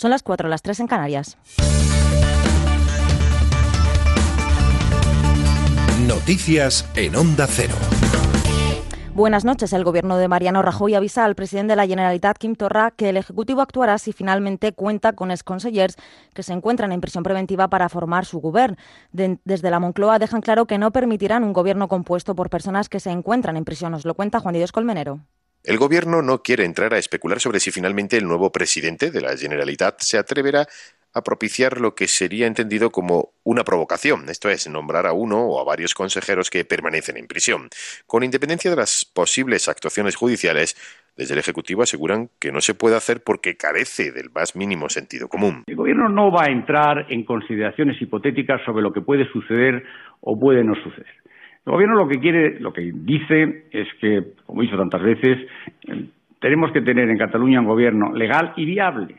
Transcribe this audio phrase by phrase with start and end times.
[0.00, 1.36] Son las 4, las 3 en Canarias.
[6.06, 7.74] Noticias en Onda Cero.
[9.14, 9.74] Buenas noches.
[9.74, 13.18] El gobierno de Mariano Rajoy avisa al presidente de la Generalitat, Kim Torra, que el
[13.18, 15.96] Ejecutivo actuará si finalmente cuenta con exconsellers
[16.32, 18.78] que se encuentran en prisión preventiva para formar su gobierno.
[19.12, 23.10] desde la Moncloa dejan claro que no permitirán un gobierno compuesto por personas que se
[23.10, 23.92] encuentran en prisión.
[23.92, 25.20] Nos lo cuenta Juan Dios Colmenero.
[25.62, 29.36] El gobierno no quiere entrar a especular sobre si finalmente el nuevo presidente de la
[29.36, 30.66] Generalitat se atreverá
[31.12, 35.60] a propiciar lo que sería entendido como una provocación, esto es, nombrar a uno o
[35.60, 37.68] a varios consejeros que permanecen en prisión.
[38.06, 40.76] Con independencia de las posibles actuaciones judiciales,
[41.14, 45.28] desde el Ejecutivo aseguran que no se puede hacer porque carece del más mínimo sentido
[45.28, 45.64] común.
[45.66, 49.84] El Gobierno no va a entrar en consideraciones hipotéticas sobre lo que puede suceder
[50.20, 51.20] o puede no suceder.
[51.66, 55.46] El Gobierno lo que quiere, lo que dice es que, como he dicho tantas veces,
[56.40, 59.16] tenemos que tener en Cataluña un Gobierno legal y viable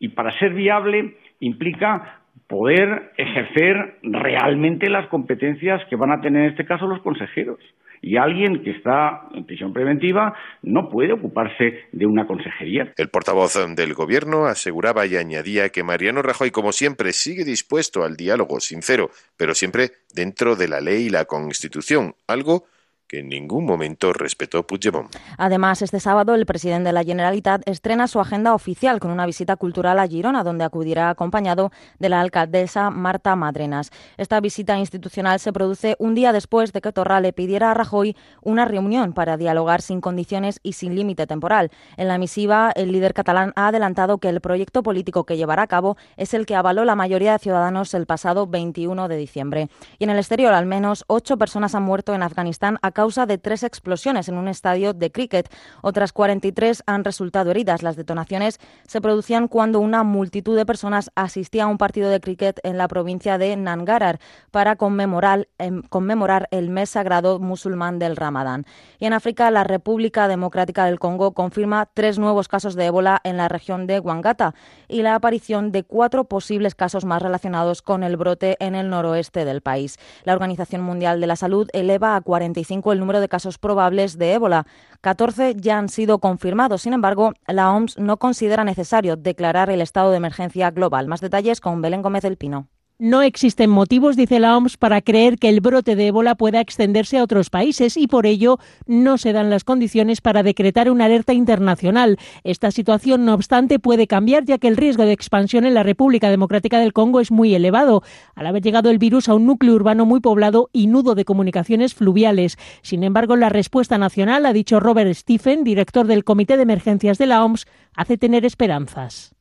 [0.00, 6.50] y para ser viable implica poder ejercer realmente las competencias que van a tener en
[6.50, 7.60] este caso los consejeros.
[8.02, 12.92] Y alguien que está en prisión preventiva no puede ocuparse de una consejería.
[12.96, 18.16] El portavoz del Gobierno aseguraba y añadía que Mariano Rajoy, como siempre, sigue dispuesto al
[18.16, 22.64] diálogo sincero, pero siempre dentro de la ley y la Constitución, algo
[23.10, 25.12] que en ningún momento respetó Puigdemont.
[25.36, 29.56] Además, este sábado el presidente de la Generalitat estrena su agenda oficial con una visita
[29.56, 33.90] cultural a Girona, donde acudirá acompañado de la alcaldesa Marta Madrenas.
[34.16, 38.16] Esta visita institucional se produce un día después de que Torra le pidiera a Rajoy
[38.42, 41.72] una reunión para dialogar sin condiciones y sin límite temporal.
[41.96, 45.66] En la misiva, el líder catalán ha adelantado que el proyecto político que llevará a
[45.66, 49.68] cabo es el que avaló la mayoría de ciudadanos el pasado 21 de diciembre.
[49.98, 53.38] Y en el exterior, al menos ocho personas han muerto en Afganistán a causa de
[53.38, 55.50] tres explosiones en un estadio de cricket.
[55.80, 57.82] Otras 43 han resultado heridas.
[57.82, 62.60] Las detonaciones se producían cuando una multitud de personas asistía a un partido de cricket
[62.62, 64.20] en la provincia de Nangarhar
[64.50, 68.66] para conmemorar, em, conmemorar el mes sagrado musulmán del Ramadán.
[68.98, 73.38] Y en África, la República Democrática del Congo confirma tres nuevos casos de ébola en
[73.38, 74.54] la región de Wangata
[74.88, 79.46] y la aparición de cuatro posibles casos más relacionados con el brote en el noroeste
[79.46, 79.98] del país.
[80.24, 84.34] La Organización Mundial de la Salud eleva a 45 el número de casos probables de
[84.34, 84.66] ébola.
[85.00, 86.82] 14 ya han sido confirmados.
[86.82, 91.08] Sin embargo, la OMS no considera necesario declarar el estado de emergencia global.
[91.08, 92.68] Más detalles con Belén Gómez del Pino.
[93.02, 97.16] No existen motivos, dice la OMS, para creer que el brote de ébola pueda extenderse
[97.16, 101.32] a otros países y por ello no se dan las condiciones para decretar una alerta
[101.32, 102.18] internacional.
[102.44, 106.28] Esta situación, no obstante, puede cambiar ya que el riesgo de expansión en la República
[106.28, 108.02] Democrática del Congo es muy elevado,
[108.34, 111.94] al haber llegado el virus a un núcleo urbano muy poblado y nudo de comunicaciones
[111.94, 112.58] fluviales.
[112.82, 117.24] Sin embargo, la respuesta nacional, ha dicho Robert Stephen, director del Comité de Emergencias de
[117.24, 119.34] la OMS, hace tener esperanzas.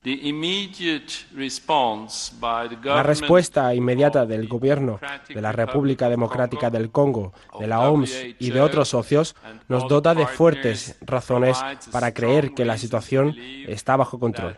[2.84, 8.52] La respuesta inmediata del Gobierno de la República Democrática del Congo, de la OMS y
[8.52, 9.36] de otros socios
[9.68, 11.58] nos dota de fuertes razones
[11.92, 13.36] para creer que la situación
[13.68, 14.58] está bajo control.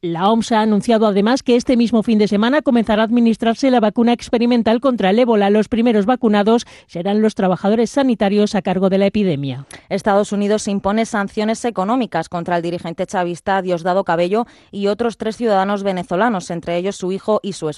[0.00, 3.80] La OMS ha anunciado además que este mismo fin de semana comenzará a administrarse la
[3.80, 5.50] vacuna experimental contra el ébola.
[5.50, 9.66] Los primeros vacunados serán los trabajadores sanitarios a cargo de la epidemia.
[9.88, 15.82] Estados Unidos impone sanciones económicas contra el dirigente chavista Diosdado Cabello y otros tres ciudadanos
[15.82, 17.73] venezolanos, entre ellos su hijo y su esposa.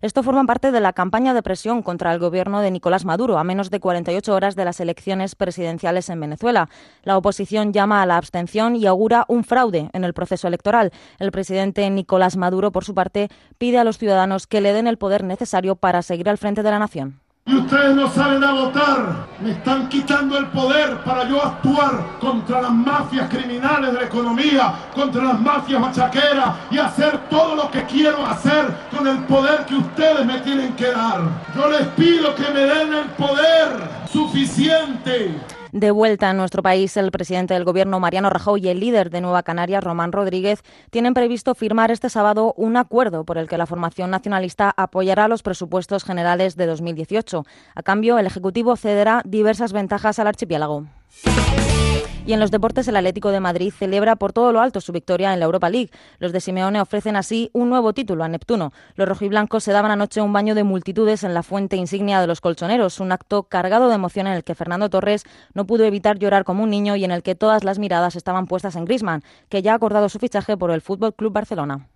[0.00, 3.44] Esto forma parte de la campaña de presión contra el gobierno de Nicolás Maduro, a
[3.44, 6.68] menos de 48 horas de las elecciones presidenciales en Venezuela.
[7.02, 10.92] La oposición llama a la abstención y augura un fraude en el proceso electoral.
[11.18, 14.98] El presidente Nicolás Maduro, por su parte, pide a los ciudadanos que le den el
[14.98, 17.25] poder necesario para seguir al frente de la nación.
[17.48, 19.28] Y ustedes no salen a votar.
[19.40, 24.74] Me están quitando el poder para yo actuar contra las mafias criminales de la economía,
[24.92, 29.76] contra las mafias machaqueras y hacer todo lo que quiero hacer con el poder que
[29.76, 31.20] ustedes me tienen que dar.
[31.54, 35.38] Yo les pido que me den el poder suficiente
[35.76, 39.20] de vuelta en nuestro país, el presidente del Gobierno, Mariano Rajoy, y el líder de
[39.20, 43.66] Nueva Canarias, Román Rodríguez, tienen previsto firmar este sábado un acuerdo por el que la
[43.66, 47.44] formación nacionalista apoyará los presupuestos generales de 2018.
[47.74, 50.86] A cambio, el Ejecutivo cederá diversas ventajas al archipiélago.
[52.26, 55.32] Y en los deportes, el Atlético de Madrid celebra por todo lo alto su victoria
[55.32, 55.92] en la Europa League.
[56.18, 58.72] Los de Simeone ofrecen así un nuevo título a Neptuno.
[58.96, 62.40] Los rojiblancos se daban anoche un baño de multitudes en la fuente insignia de los
[62.40, 65.22] colchoneros, un acto cargado de emoción en el que Fernando Torres
[65.54, 68.48] no pudo evitar llorar como un niño y en el que todas las miradas estaban
[68.48, 71.86] puestas en Griezmann, que ya ha acordado su fichaje por el Fútbol Club Barcelona.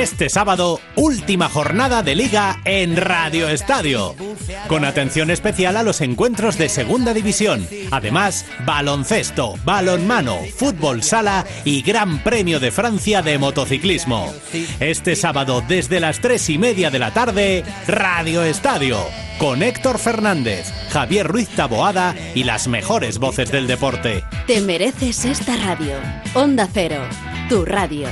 [0.00, 4.16] Este sábado, última jornada de liga en Radio Estadio,
[4.66, 7.68] con atención especial a los encuentros de Segunda División.
[7.90, 14.32] Además, baloncesto, balonmano, fútbol sala y Gran Premio de Francia de motociclismo.
[14.80, 19.04] Este sábado, desde las tres y media de la tarde, Radio Estadio,
[19.38, 24.24] con Héctor Fernández, Javier Ruiz Taboada y las mejores voces del deporte.
[24.46, 25.96] Te mereces esta radio.
[26.32, 27.02] Onda Cero,
[27.50, 28.08] tu radio.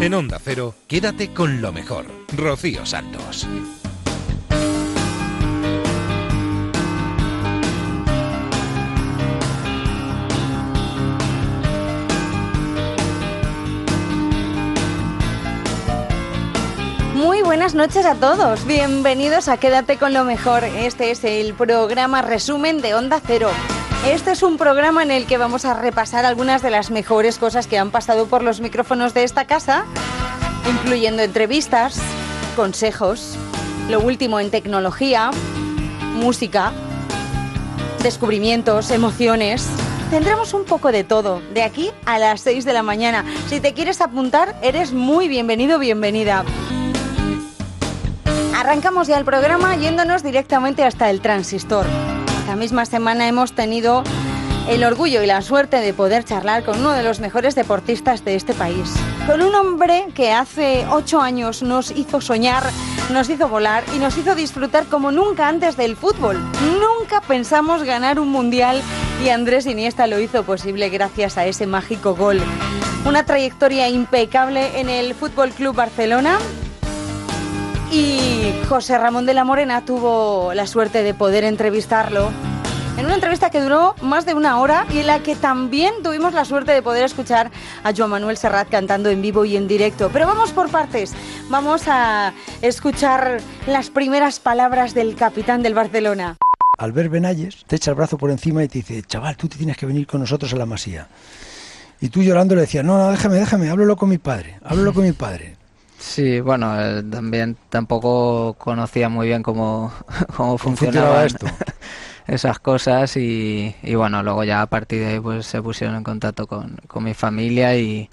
[0.00, 2.06] En Onda Cero, quédate con lo mejor.
[2.36, 3.48] Rocío Santos.
[17.16, 18.64] Muy buenas noches a todos.
[18.66, 20.62] Bienvenidos a Quédate con lo mejor.
[20.62, 23.50] Este es el programa resumen de Onda Cero.
[24.06, 27.66] Este es un programa en el que vamos a repasar algunas de las mejores cosas
[27.66, 29.84] que han pasado por los micrófonos de esta casa,
[30.70, 32.00] incluyendo entrevistas,
[32.56, 33.36] consejos,
[33.90, 35.30] lo último en tecnología,
[36.14, 36.72] música,
[38.02, 39.68] descubrimientos, emociones.
[40.10, 43.24] Tendremos un poco de todo, de aquí a las 6 de la mañana.
[43.48, 46.44] Si te quieres apuntar, eres muy bienvenido, bienvenida.
[48.56, 51.84] Arrancamos ya el programa yéndonos directamente hasta el transistor.
[52.48, 54.02] Esta misma semana hemos tenido
[54.70, 58.36] el orgullo y la suerte de poder charlar con uno de los mejores deportistas de
[58.36, 58.90] este país.
[59.26, 62.62] Con un hombre que hace ocho años nos hizo soñar,
[63.12, 66.42] nos hizo volar y nos hizo disfrutar como nunca antes del fútbol.
[66.80, 68.80] Nunca pensamos ganar un mundial
[69.22, 72.40] y Andrés Iniesta lo hizo posible gracias a ese mágico gol.
[73.04, 76.38] Una trayectoria impecable en el Fútbol Club Barcelona,
[77.90, 82.30] y José Ramón de la Morena tuvo la suerte de poder entrevistarlo
[82.98, 86.34] en una entrevista que duró más de una hora y en la que también tuvimos
[86.34, 87.50] la suerte de poder escuchar
[87.84, 90.10] a Joan Manuel Serrat cantando en vivo y en directo.
[90.12, 91.14] Pero vamos por partes.
[91.48, 96.36] Vamos a escuchar las primeras palabras del capitán del Barcelona.
[96.76, 99.76] Albert Benalles te echa el brazo por encima y te dice, chaval, tú te tienes
[99.76, 101.06] que venir con nosotros a la masía.
[102.00, 105.04] Y tú llorando le decías, no, no, déjame, déjame, háblalo con mi padre, háblalo con
[105.04, 105.57] mi padre.
[105.98, 109.92] Sí, bueno, eh, también tampoco conocía muy bien cómo,
[110.36, 111.46] cómo funcionaba esto?
[112.26, 116.04] esas cosas y, y, bueno, luego ya a partir de ahí pues se pusieron en
[116.04, 118.08] contacto con, con mi familia y,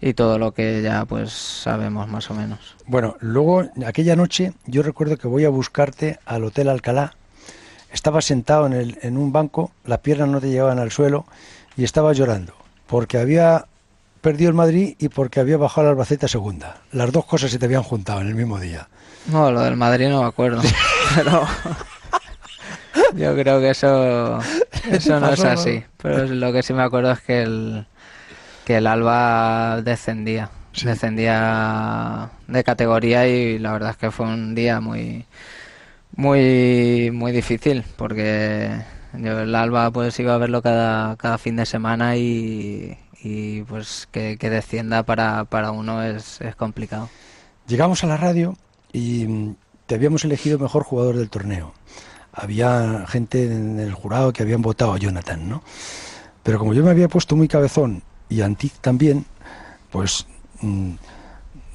[0.00, 2.76] y, todo lo que ya pues sabemos más o menos.
[2.86, 7.14] Bueno, luego aquella noche yo recuerdo que voy a buscarte al Hotel Alcalá,
[7.92, 11.26] estaba sentado en, el, en un banco, las piernas no te llevaban al suelo
[11.76, 12.54] y estaba llorando
[12.88, 13.66] porque había
[14.20, 16.82] perdió el Madrid y porque había bajado al Albacete a segunda.
[16.92, 18.88] Las dos cosas se te habían juntado en el mismo día.
[19.26, 20.62] No, lo del Madrid no me acuerdo.
[21.14, 21.46] pero
[23.16, 24.38] yo creo que eso,
[24.90, 25.82] eso no es así.
[26.00, 27.86] Pero lo que sí me acuerdo es que el,
[28.64, 30.50] que el Alba descendía.
[30.82, 35.24] Descendía de categoría y la verdad es que fue un día muy
[36.14, 38.70] muy muy difícil porque
[39.14, 44.08] yo el Alba pues iba a verlo cada, cada fin de semana y, y pues
[44.12, 47.08] que, descienda para, para uno es, es, complicado.
[47.66, 48.56] Llegamos a la radio
[48.92, 51.74] y mm, te habíamos elegido mejor jugador del torneo.
[52.32, 55.62] Había gente en el jurado que habían votado a Jonathan, ¿no?
[56.42, 59.26] Pero como yo me había puesto muy cabezón y Antic también,
[59.90, 60.26] pues
[60.60, 60.92] mmm,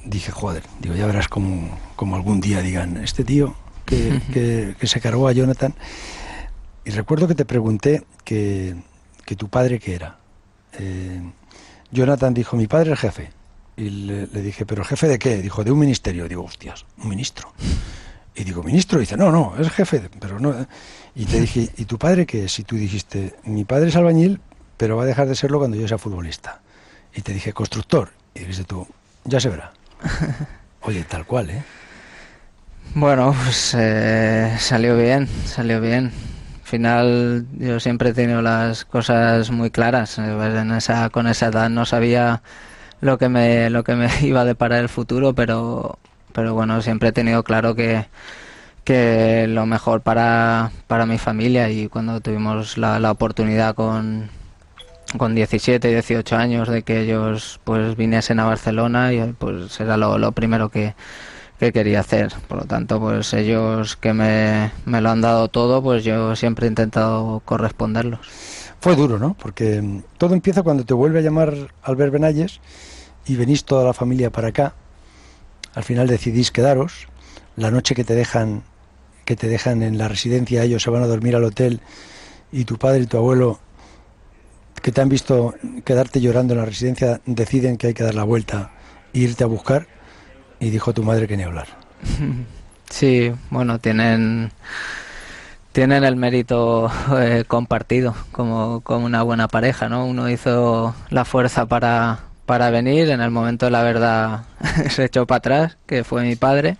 [0.04, 3.54] dije, joder, digo, ya verás como, como algún día digan, este tío
[3.84, 5.74] que, que, que, se cargó a Jonathan.
[6.84, 8.76] Y recuerdo que te pregunté que,
[9.24, 10.18] que tu padre qué era.
[10.78, 11.20] Eh,
[11.90, 13.30] Jonathan dijo, mi padre es jefe.
[13.76, 15.38] Y le, le, dije, ¿pero jefe de qué?
[15.38, 16.28] Dijo, de un ministerio.
[16.28, 17.52] Digo, hostias, un ministro.
[18.34, 18.98] Y digo, ¿ministro?
[18.98, 20.66] Y dice, no, no, es jefe, de, pero no.
[21.14, 22.58] Y te dije, ¿y tu padre qué es?
[22.58, 24.40] Y tú dijiste, mi padre es albañil,
[24.76, 26.60] pero va a dejar de serlo cuando yo sea futbolista.
[27.14, 28.10] Y te dije, constructor.
[28.34, 28.86] Y dijiste tú,
[29.24, 29.72] ya se verá.
[30.82, 31.62] Oye, tal cual, ¿eh?
[32.94, 36.12] Bueno, pues eh, salió bien, salió bien
[36.74, 40.18] final yo siempre he tenido las cosas muy claras.
[40.18, 42.42] En esa, con esa edad no sabía
[43.00, 45.98] lo que me, lo que me iba a deparar el futuro, pero,
[46.32, 48.06] pero bueno, siempre he tenido claro que,
[48.82, 54.30] que lo mejor para, para mi familia y cuando tuvimos la, la oportunidad con,
[55.16, 60.18] con 17, 18 años de que ellos pues viniesen a Barcelona y pues era lo,
[60.18, 60.94] lo primero que,
[61.58, 62.32] que quería hacer.
[62.48, 66.66] Por lo tanto, pues ellos que me, me, lo han dado todo, pues yo siempre
[66.66, 68.20] he intentado corresponderlos.
[68.80, 69.34] Fue duro, ¿no?
[69.34, 72.60] Porque mm, todo empieza cuando te vuelve a llamar Albert Benalles
[73.26, 74.74] y venís toda la familia para acá.
[75.74, 77.08] Al final decidís quedaros.
[77.56, 78.62] la noche que te dejan
[79.24, 81.80] que te dejan en la residencia, ellos se van a dormir al hotel
[82.52, 83.58] y tu padre y tu abuelo
[84.82, 88.24] que te han visto quedarte llorando en la residencia deciden que hay que dar la
[88.24, 88.72] vuelta
[89.14, 89.86] e irte a buscar
[90.64, 91.68] y dijo tu madre que ni hablar.
[92.90, 94.52] Sí, bueno, tienen
[95.72, 100.06] tienen el mérito eh, compartido como, como una buena pareja, ¿no?
[100.06, 104.44] Uno hizo la fuerza para, para venir, en el momento la verdad
[104.90, 106.76] se echó para atrás, que fue mi padre,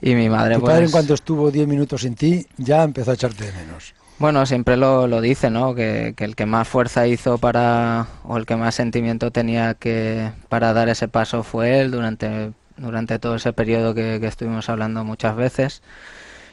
[0.00, 0.92] y mi madre Tu padre en pues...
[0.92, 3.94] cuanto estuvo 10 minutos sin ti ya empezó a echarte de menos.
[4.18, 5.76] Bueno, siempre lo, lo dice, ¿no?
[5.76, 10.32] Que, que el que más fuerza hizo para, o el que más sentimiento tenía que
[10.48, 15.04] para dar ese paso fue él durante, durante todo ese periodo que, que estuvimos hablando
[15.04, 15.82] muchas veces.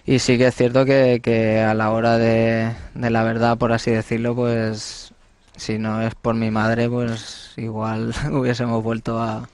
[0.05, 3.71] Y sí que es cierto que, que a la hora de, de la verdad, por
[3.71, 5.13] así decirlo, pues
[5.55, 9.49] si no es por mi madre, pues igual hubiésemos vuelto a,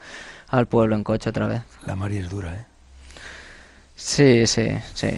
[0.47, 1.63] al pueblo en coche otra vez.
[1.85, 2.65] La Mari es dura, ¿eh?
[3.95, 5.09] Sí, sí, sí.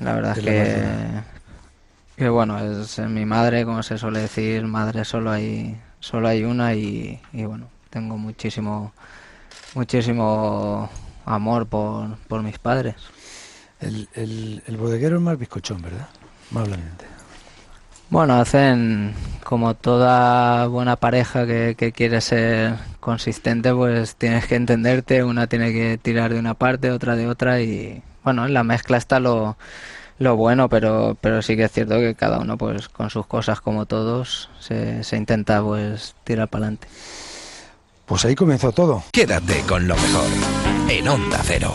[0.00, 1.22] La verdad Es que,
[2.16, 6.74] que bueno, es mi madre, como se suele decir, madre solo hay, solo hay una
[6.74, 8.92] y, y bueno, tengo muchísimo,
[9.78, 10.90] muchísimo
[11.24, 12.96] amor por, por mis padres.
[13.80, 16.08] El, el, el bodeguero es más bizcochón, ¿verdad?
[16.50, 16.68] Más.
[18.10, 25.22] Bueno, hacen como toda buena pareja que, que quiere ser consistente, pues tienes que entenderte,
[25.22, 28.96] una tiene que tirar de una parte, otra de otra y bueno, en la mezcla
[28.96, 29.56] está lo,
[30.18, 33.60] lo bueno, pero, pero sí que es cierto que cada uno pues con sus cosas
[33.60, 36.88] como todos se, se intenta pues tirar para adelante.
[38.08, 39.02] Pues ahí comenzó todo.
[39.12, 40.24] Quédate con lo mejor
[40.88, 41.74] en Onda Cero.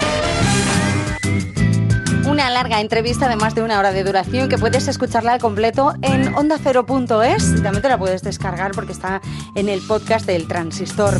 [2.28, 5.94] Una larga entrevista de más de una hora de duración que puedes escucharla al completo
[6.02, 9.22] en ondacero.es y también te la puedes descargar porque está
[9.56, 11.16] en el podcast del Transistor.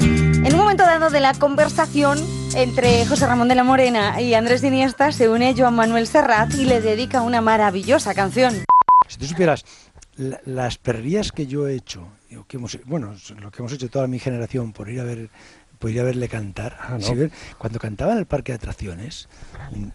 [0.00, 2.18] En un momento dado de la conversación
[2.56, 6.64] entre José Ramón de la Morena y Andrés Iniesta se une Joan Manuel Serrat y
[6.64, 8.64] le dedica una maravillosa canción.
[9.06, 9.64] Si tú supieras
[10.16, 13.88] la- las perrillas que yo he hecho, o que hemos, bueno, lo que hemos hecho
[13.90, 15.30] toda mi generación por ir a ver
[15.78, 16.76] por ir a verle cantar.
[16.90, 17.00] ¿no?
[17.00, 19.30] Si ver- cuando cantaba en el parque de atracciones,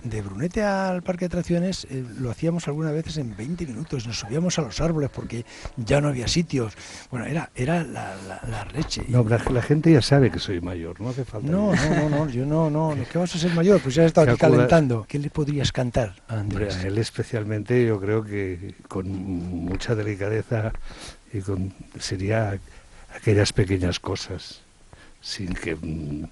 [0.04, 4.08] de Brunete al parque de atracciones, eh, lo hacíamos algunas veces en 20 minutos.
[4.08, 5.46] Nos subíamos a los árboles porque
[5.78, 6.74] ya no había sitios.
[7.12, 9.04] Bueno, era, era la, la- la leche.
[9.10, 11.52] No, la, la gente ya sabe que soy mayor, no hace falta.
[11.52, 12.96] No, no, no, no, yo no, no.
[13.12, 13.80] ¿Qué vas a ser mayor?
[13.80, 15.06] Pues ya has estado aquí calentando.
[15.08, 16.78] ¿Qué le podrías cantar a Hombre, Andrés?
[16.78, 20.72] a él especialmente yo creo que con mucha delicadeza
[21.36, 22.58] y con sería
[23.16, 24.62] aquellas pequeñas cosas
[25.22, 26.24] sin que mm,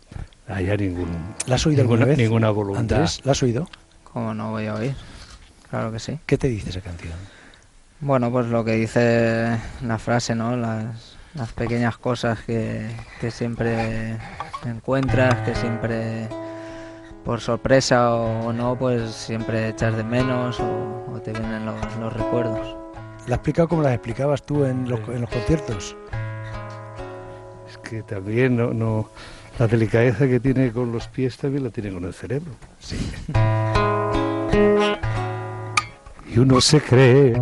[0.48, 1.10] haya ningún
[1.46, 2.18] ¿La has oído ninguna, alguna vez?
[2.18, 2.80] ninguna voluntad.
[2.98, 3.68] Andrés, ¿la has oído?
[4.12, 4.96] ¿Cómo no voy a oír?
[5.70, 6.20] Claro que sí.
[6.26, 7.14] ¿Qué te dice esa canción?
[8.00, 10.56] Bueno, pues lo que dice la frase, ¿no?
[10.56, 12.88] Las, las pequeñas cosas que,
[13.20, 14.18] que siempre
[14.66, 16.30] encuentras, que siempre
[17.26, 22.14] por sorpresa o no, pues siempre echas de menos o, o te vienen los, los
[22.14, 22.83] recuerdos.
[23.28, 25.96] ¿La has explicado como las explicabas tú en los, en los conciertos?
[27.70, 29.10] Es que también no, no
[29.60, 32.52] la delicadeza que tiene con los pies también la tiene con el cerebro.
[32.80, 32.98] Sí.
[36.28, 37.34] Y uno se cree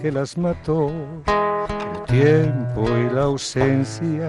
[0.00, 4.28] que las mató el tiempo y la ausencia.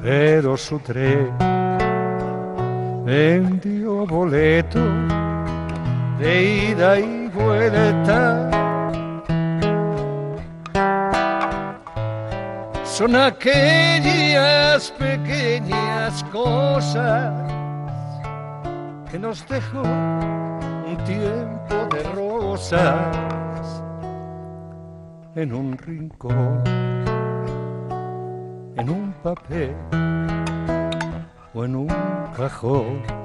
[0.00, 1.28] Pero su tren
[4.06, 4.80] boleto
[6.18, 8.50] de ida y vuelta.
[12.84, 17.32] Son aquellas pequeñas cosas
[19.10, 23.82] que nos dejó un tiempo de rosas
[25.34, 26.62] en un rincón,
[28.76, 29.74] en un papel
[31.54, 31.88] o en un
[32.36, 33.21] cajón.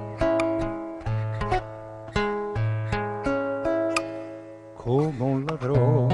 [4.87, 6.07] Como un ladrón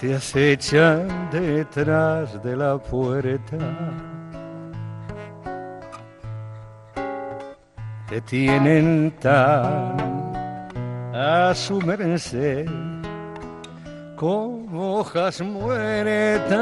[0.00, 3.58] te acechan detrás de la puerta.
[8.08, 9.98] Te tienen tan
[11.14, 12.64] a su merced
[14.16, 16.56] como hojas muertas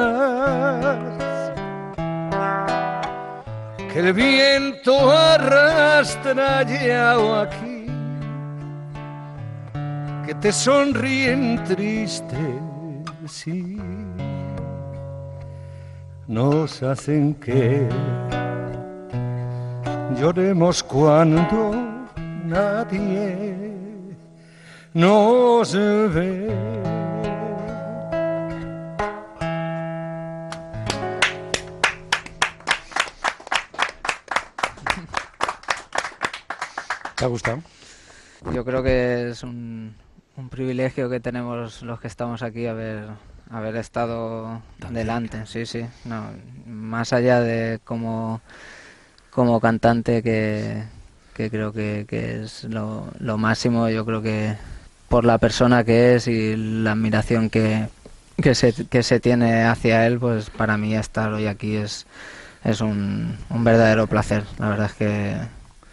[3.93, 7.68] que el viento arrastra ya aquí
[10.29, 12.61] que te sonríen tristes
[13.27, 13.79] sí,
[16.27, 17.89] nos hacen que
[20.21, 21.75] lloremos cuando
[22.45, 23.73] nadie
[24.93, 26.55] nos ve.
[37.17, 37.63] ¿Te ha gustado?
[38.53, 39.97] Yo creo que es un,
[40.39, 43.09] un privilegio que tenemos los que estamos aquí haber
[43.51, 45.85] haber estado delante, sí, sí.
[46.05, 46.27] No,
[46.67, 48.41] más allá de como,
[49.31, 50.85] como cantante que,
[51.35, 54.55] que creo que, que es lo, lo, máximo, yo creo que
[55.09, 57.89] por la persona que es y la admiración que,
[58.41, 62.07] que, se, que se tiene hacia él, pues para mí estar hoy aquí es,
[62.65, 64.45] es un, un verdadero placer.
[64.59, 65.37] La verdad es que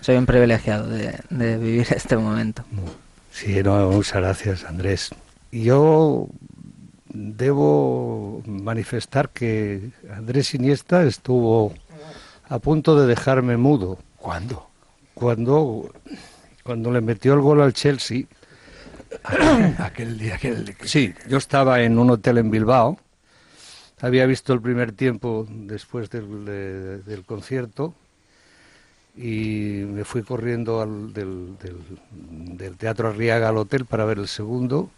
[0.01, 2.65] soy un privilegiado de, de vivir este momento.
[3.35, 5.09] Sí, no, muchas gracias, Andrés.
[5.51, 6.29] Yo
[7.09, 11.73] debo manifestar que Andrés Iniesta estuvo
[12.47, 13.99] a punto de dejarme mudo.
[14.15, 14.69] ¿Cuándo?
[15.13, 15.93] Cuando,
[16.63, 18.23] cuando le metió el gol al Chelsea.
[19.79, 20.73] aquel día, aquel...
[20.85, 22.97] Sí, yo estaba en un hotel en Bilbao.
[23.99, 27.95] Había visto el primer tiempo después del, del concierto
[29.17, 34.89] y me fui corriendo al, del, del, Teatro Arriaga al hotel para ver el segundo.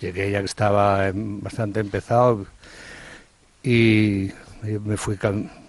[0.00, 2.46] Llegué ya que estaba bastante empezado
[3.62, 4.30] y
[4.62, 5.18] me, fui,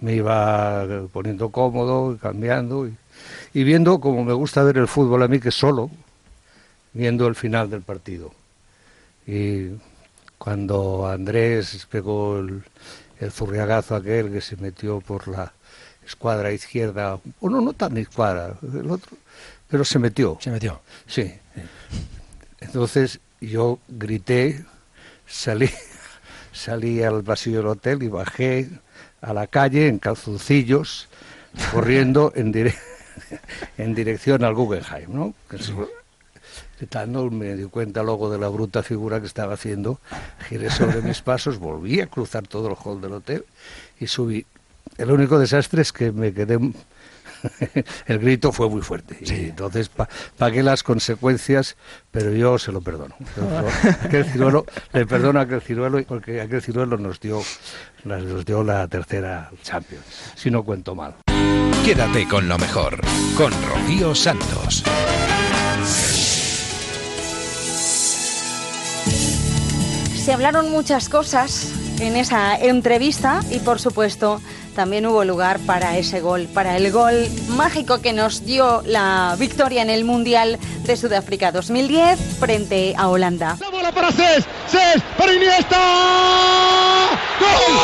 [0.00, 2.88] me iba poniendo cómodo, cambiando
[3.52, 5.90] y, viendo como me gusta ver el fútbol a mí que solo,
[6.92, 8.32] viendo el final del partido.
[9.26, 9.68] Y
[10.38, 12.62] cuando Andrés pegó el,
[13.20, 15.52] el zurriagazo aquel que se metió por la
[16.08, 19.16] escuadra izquierda, uno no tan escuadra, el otro,
[19.68, 20.38] pero se metió.
[20.40, 20.80] Se metió.
[21.06, 21.32] Sí.
[22.60, 24.64] Entonces yo grité,
[25.26, 25.70] salí,
[26.52, 28.70] salí al pasillo del hotel y bajé
[29.20, 31.08] a la calle en calzoncillos,
[31.72, 32.52] corriendo en,
[33.78, 35.34] en dirección al Guggenheim, ¿no?
[36.78, 40.00] Gritando, me di cuenta luego de la bruta figura que estaba haciendo,
[40.48, 43.44] giré sobre mis pasos, volví a cruzar todo el hall del hotel
[43.98, 44.46] y subí
[44.96, 46.58] el único desastre es que me quedé
[48.06, 49.18] el grito fue muy fuerte.
[49.28, 49.90] entonces
[50.36, 51.76] pagué las consecuencias,
[52.10, 53.14] pero yo se lo perdono.
[54.02, 57.42] Aquel ciruelo, le perdono a aquel ciruelo porque aquel ciruelo nos dio,
[58.04, 61.14] nos dio la tercera Champions, si no cuento mal.
[61.84, 63.00] Quédate con lo mejor,
[63.36, 64.84] con Rocío Santos.
[70.16, 74.42] Se hablaron muchas cosas en esa entrevista y por supuesto
[74.78, 79.82] también hubo lugar para ese gol, para el gol mágico que nos dio la victoria
[79.82, 83.56] en el Mundial de Sudáfrica 2010 frente a Holanda.
[83.58, 85.80] La bola para Cés, Cés para Iniesta.
[87.40, 87.74] ¡Gol!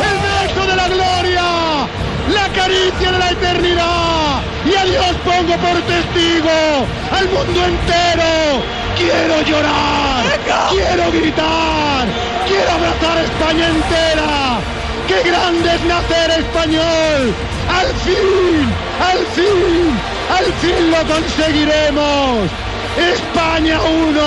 [0.00, 1.88] ¡El beso de la gloria!
[2.32, 4.40] ¡La caricia de la eternidad!
[4.64, 10.24] Y a Dios pongo por testigo al mundo entero Quiero llorar,
[10.70, 12.06] quiero gritar,
[12.48, 14.58] quiero abrazar a España entera.
[15.06, 17.34] ¡Qué grande es nacer español!
[17.68, 18.72] ¡Al fin!
[18.98, 20.00] ¡Al fin!
[20.34, 22.50] ¡Al fin lo conseguiremos!
[22.96, 24.20] ¡España 1!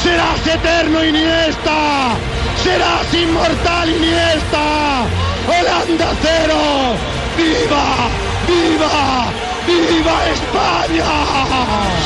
[0.00, 2.14] ¡Serás eterno Iniesta!
[2.62, 5.04] ¡Serás inmortal Iniesta!
[5.48, 6.54] ¡Holanda 0!
[7.36, 7.84] ¡Viva!
[8.46, 9.26] ¡Viva!
[9.66, 11.04] ¡Viva España!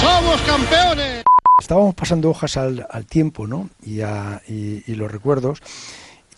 [0.00, 1.25] ¡Somos campeones!
[1.58, 3.70] Estábamos pasando hojas al, tiempo ¿no?
[3.82, 5.62] y, a, y, los recuerdos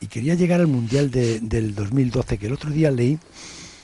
[0.00, 3.18] y quería llegar al Mundial de, del 2012, que el otro día leí...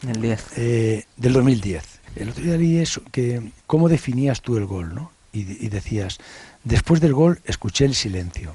[0.06, 0.46] El 10.
[0.58, 1.82] Eh, del 2010.
[2.14, 5.10] El otro día leí eso, que cómo definías tú el gol, ¿no?
[5.32, 6.18] Y, decías,
[6.62, 8.54] después del gol escuché el silencio.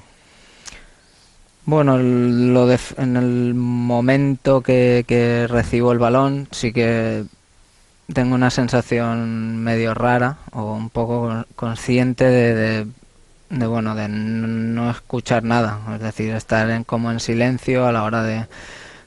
[1.66, 7.26] Bueno, lo en el momento que, que recibo el balón sí que
[8.12, 12.86] tengo una sensación medio rara o un poco consciente de,
[13.50, 15.78] de, bueno de no escuchar nada.
[15.94, 18.46] Es decir estar en, como en silencio a la hora de,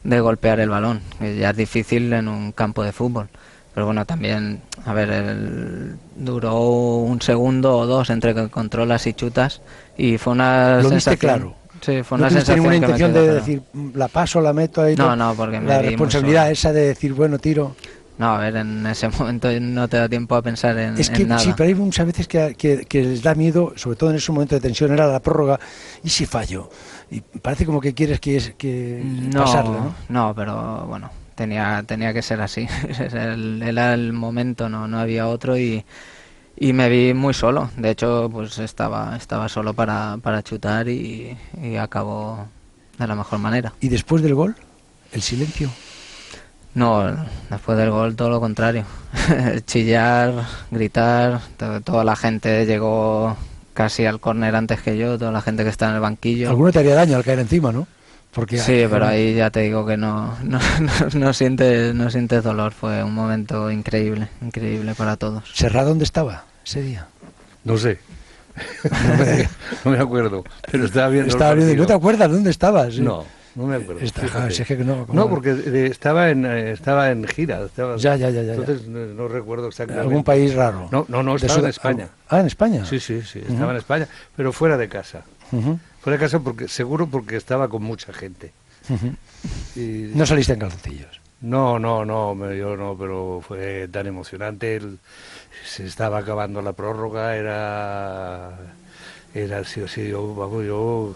[0.04, 3.30] de golpear el balón que ya es difícil en un campo de fútbol.
[3.74, 6.62] Pero bueno también a ver el, duró
[6.98, 9.62] un segundo o dos entre que controlas y chutas
[9.98, 13.62] y fue una lo sensación claro Sí, fue una sensación una intención de decir,
[13.94, 14.96] la paso, la meto ahí.
[14.96, 17.76] No, no, porque la responsabilidad esa de decir, bueno, tiro.
[18.18, 21.26] No, a ver, en ese momento no te da tiempo a pensar en, es que,
[21.26, 21.40] nada.
[21.42, 24.56] Sí, pero hay muchas veces que, que, les da miedo, sobre todo en ese momento
[24.56, 25.60] de tensión, era la prórroga,
[26.04, 26.70] ¿y si fallo?
[27.10, 29.96] Y parece como que quieres que, que no, pasarlo, ¿no?
[30.10, 32.68] No, pero bueno, tenía, tenía que ser así.
[33.00, 35.84] era el momento, no, no había otro y,
[36.56, 37.70] y me vi muy solo.
[37.78, 42.48] De hecho, pues estaba, estaba solo para, para chutar y, y acabó
[42.98, 43.74] de la mejor manera.
[43.82, 44.56] ¿Y después del gol?
[45.12, 45.70] ¿El silencio?
[46.76, 47.16] No,
[47.50, 48.86] después del gol todo lo contrario.
[49.66, 50.34] Chillar,
[50.72, 51.42] gritar,
[51.84, 53.38] toda la gente llegó
[53.74, 56.50] casi al córner antes que yo, toda la gente que está en el banquillo.
[56.50, 57.88] Alguno te haría daño al caer encima, ¿no?
[58.34, 60.60] Porque sí, pero ahí ya te digo que no, no,
[61.14, 62.74] no, sientes, no sientes dolor.
[62.74, 65.44] Fue un momento increíble, increíble para todos.
[65.54, 67.08] ¿Serra dónde estaba ese día?
[67.64, 68.00] No sé.
[69.84, 70.44] No me, acuerdo.
[70.72, 71.30] Pero estaba viendo.
[71.30, 71.76] Estaba viendo.
[71.76, 72.98] ¿No te acuerdas dónde estabas?
[73.00, 73.26] No.
[73.56, 74.02] No me acuerdo.
[74.34, 77.64] Ah, no, no, porque eh, estaba en, eh, estaba en gira.
[77.64, 78.54] Estaba, ya, ya, ya, ya.
[78.56, 80.08] Entonces No, recuerdo exactamente.
[80.08, 80.90] ¿Algún país raro?
[80.92, 82.10] No, no, no estaba en España.
[82.30, 82.86] Ah, en España.
[82.86, 85.24] Sí, sí, sí, estaba en España, pero fuera de casa.
[86.02, 88.52] Fuera de casa porque seguro porque estaba con mucha gente.
[89.76, 91.22] y, ¿No saliste en calzoncillos?
[91.42, 94.82] No, no, no, yo no, pero fue tan emocionante.
[95.66, 98.58] se estaba acabando la prórroga, era.
[99.36, 101.16] Era, sí, sí, yo, vamos, yo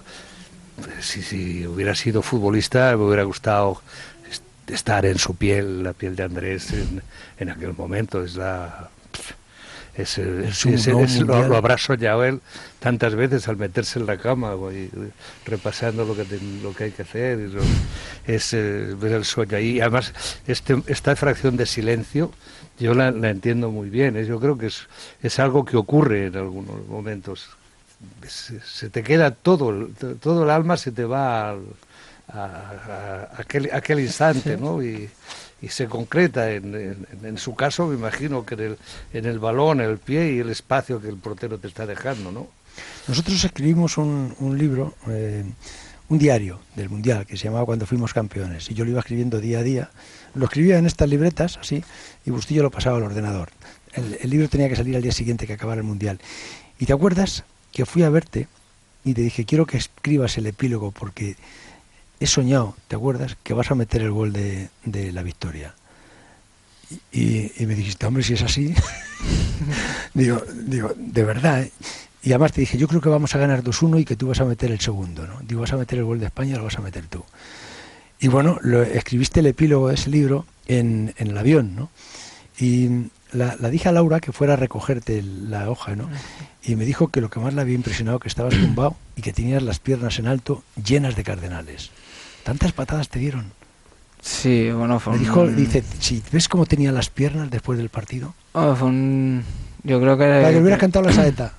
[0.99, 3.81] si, si hubiera sido futbolista me hubiera gustado
[4.67, 6.73] estar en su piel, la piel de Andrés
[7.39, 8.23] en, aquel momento.
[8.23, 8.89] Es la
[9.95, 10.19] es,
[11.25, 12.39] lo, habrá soñado él
[12.79, 14.91] tantas veces al meterse en la cama y,
[15.43, 16.23] repasando lo que,
[16.61, 17.49] lo que hay que hacer.
[18.27, 19.79] es eh, ver el sueño ahí.
[19.79, 20.13] Además,
[20.45, 22.31] este, esta fracción de silencio
[22.79, 24.17] yo la, entiendo muy bien.
[24.17, 24.25] ¿eh?
[24.25, 24.87] Yo creo que es,
[25.23, 27.49] es algo que ocurre en algunos momentos
[28.27, 29.87] se, te queda todo,
[30.19, 31.57] todo el alma se te va
[32.27, 34.79] a, aquel, aquel, instante, ¿no?
[35.59, 38.77] Y, se concreta en, en, su caso, me imagino que en el,
[39.11, 42.47] en el balón, el pie y el espacio que el portero te está dejando, ¿no?
[43.07, 45.43] Nosotros escribimos un, un libro, eh,
[46.09, 49.39] un diario del Mundial, que se llamaba Cuando fuimos campeones, y yo lo iba escribiendo
[49.39, 49.89] día a día.
[50.35, 51.83] Lo escribía en estas libretas, así,
[52.23, 53.49] y Bustillo lo pasaba al ordenador.
[53.93, 56.19] El, el libro tenía que salir al día siguiente que acabara el Mundial.
[56.77, 57.45] ¿Y te acuerdas
[57.77, 58.47] que fui a verte
[59.05, 61.35] y te dije, quiero que escribas el epílogo porque
[62.19, 63.37] he soñado, ¿te acuerdas?
[63.43, 64.69] Que vas a meter el gol de,
[65.13, 65.75] la victoria.
[67.11, 68.73] Y, me dijiste, hombre, si es así,
[70.15, 71.61] digo, digo, de verdad.
[71.61, 71.71] ¿eh?
[72.23, 74.41] Y además te dije, yo creo que vamos a ganar 2-1 y que tú vas
[74.41, 75.39] a meter el segundo, ¿no?
[75.41, 77.23] Digo, vas a meter el gol de España, lo vas a meter tú.
[78.19, 81.91] Y bueno, lo, escribiste el epílogo de ese libro en, en el avión, ¿no?
[82.59, 86.09] Y la, dije a Laura que fuera a recogerte la hoja, ¿no?
[86.63, 89.33] Y me dijo que lo que más le había impresionado que estabas tumbado y que
[89.33, 91.91] tenías las piernas en alto llenas de cardenales.
[92.43, 93.51] ¿Tantas patadas te dieron?
[94.21, 98.33] Sí, bueno, fue Me dijo, dice, si ves cómo tenía las piernas después del partido.
[98.53, 99.43] Oh, fue un...
[99.83, 100.25] Yo creo que...
[100.25, 101.53] Para que hubieras cantado la saeta.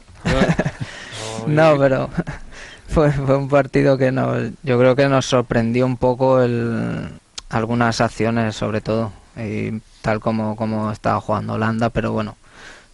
[1.46, 2.10] no, pero
[2.88, 7.08] fue, fue un partido que no, yo creo que nos sorprendió un poco el,
[7.48, 9.12] algunas acciones, sobre todo.
[9.36, 12.34] Y tal como, como estaba jugando Holanda, pero bueno,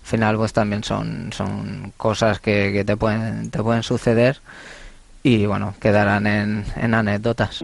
[0.02, 4.40] al final pues también son, son cosas que, te, pueden, te pueden suceder
[5.22, 7.60] y bueno, quedarán en anécdotas.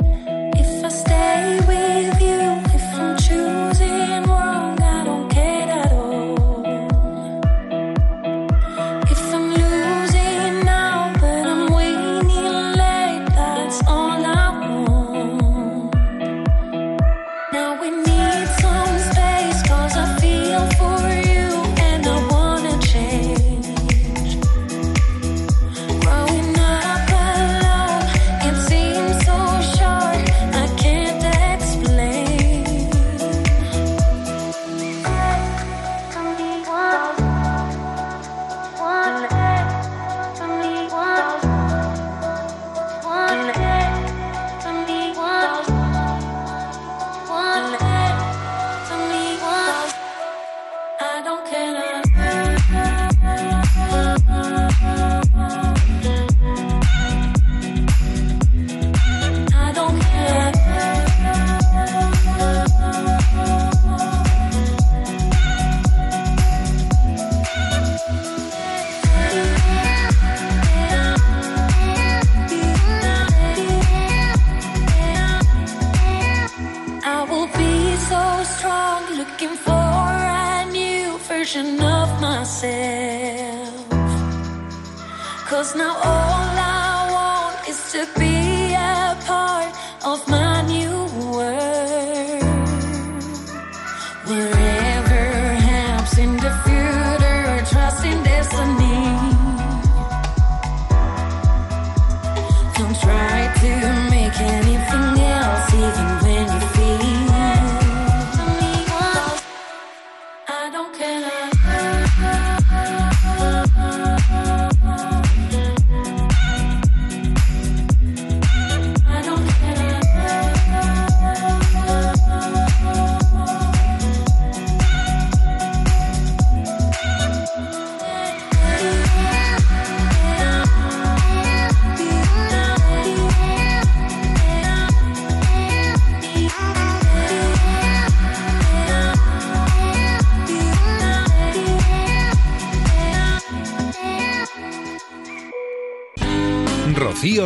[85.60, 89.68] Cause now all I want is to be a part
[90.06, 90.39] of my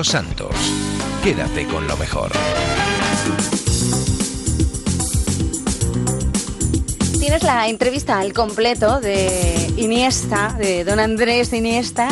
[0.02, 0.56] Santos.
[1.22, 2.32] Quédate con lo mejor.
[7.20, 12.08] Tienes la entrevista al completo de Iniesta, de don Andrés Iniesta,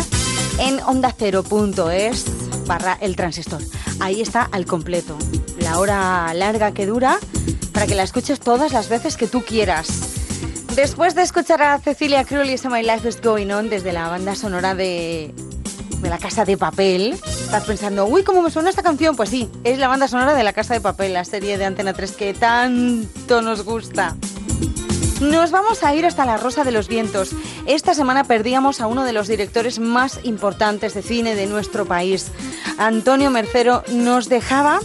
[0.61, 2.27] en ondacero.es
[2.67, 3.61] barra el transistor.
[3.99, 5.19] Ahí está al completo.
[5.59, 7.19] La hora larga que dura
[7.73, 9.89] para que la escuches todas las veces que tú quieras.
[10.77, 14.75] Después de escuchar a Cecilia y My Life is Going On desde la banda sonora
[14.75, 15.35] de,
[16.03, 19.17] de La Casa de Papel, estás pensando, uy, ¿cómo me suena esta canción?
[19.17, 21.93] Pues sí, es la banda sonora de La Casa de Papel, la serie de Antena
[21.93, 24.17] 3 que tanto nos gusta.
[25.21, 27.31] Nos vamos a ir hasta la Rosa de los Vientos.
[27.67, 32.33] Esta semana perdíamos a uno de los directores más importantes de cine de nuestro país.
[32.77, 34.81] Antonio Mercero nos dejaba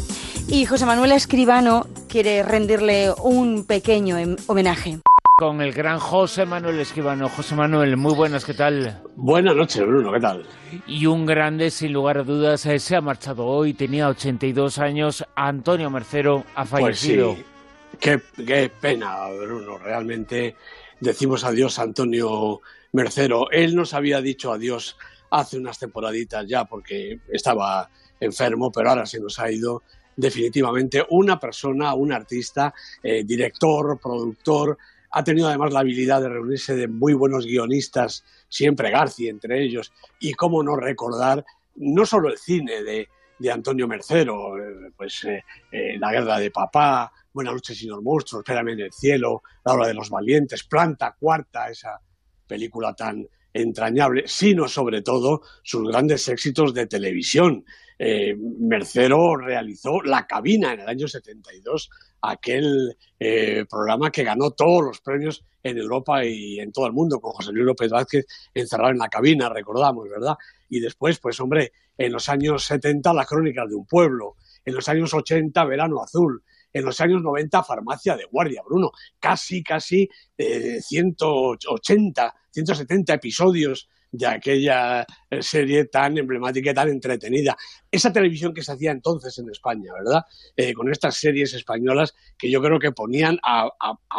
[0.48, 5.00] y José Manuel Escribano quiere rendirle un pequeño em, homenaje.
[5.40, 7.30] Con el gran José Manuel Escribano.
[7.30, 9.04] José Manuel, muy buenas, ¿qué tal?
[9.16, 10.44] Buenas noches, Bruno, ¿qué tal?
[10.88, 15.24] Y un grande, sin lugar a dudas, eh, se ha marchado hoy, tenía 82 años,
[15.36, 17.36] Antonio Mercero ha fallecido.
[17.36, 17.98] Pues sí.
[18.00, 19.78] Qué, qué pena, Bruno.
[19.78, 20.56] Realmente
[21.00, 22.62] decimos adiós a Antonio
[22.94, 23.52] Mercero.
[23.52, 24.98] Él nos había dicho adiós
[25.30, 27.88] hace unas temporaditas ya porque estaba
[28.20, 29.84] enfermo, pero ahora se nos ha ido
[30.16, 32.74] definitivamente una persona, un artista,
[33.04, 34.80] eh, director, productor.
[35.12, 39.92] Ha tenido además la habilidad de reunirse de muy buenos guionistas, siempre García entre ellos,
[40.20, 43.08] y cómo no recordar no solo el cine de,
[43.40, 48.42] de Antonio Mercero, eh, pues eh, eh, La guerra de papá, Buenas noches, señor monstruo,
[48.42, 52.02] Espérame en el cielo, La hora de los valientes, Planta cuarta, esa
[52.48, 57.66] película tan entrañable, sino sobre todo sus grandes éxitos de televisión.
[58.00, 61.90] Eh, Mercero realizó La Cabina en el año 72,
[62.22, 67.20] aquel eh, programa que ganó todos los premios en Europa y en todo el mundo,
[67.20, 70.36] con José Luis López Vázquez encerrado en la cabina, recordamos, ¿verdad?
[70.70, 74.88] Y después, pues hombre, en los años 70, Las Crónicas de un Pueblo, en los
[74.88, 78.92] años 80, Verano Azul, en los años 90 Farmacia de Guardia, Bruno.
[79.20, 87.58] Casi, casi eh, 180, 170 episodios de aquella eh, serie tan emblemática y tan entretenida.
[87.92, 90.24] Esa televisión que se hacía entonces en España, ¿verdad?
[90.56, 93.70] Eh, con estas series españolas que yo creo que ponían a,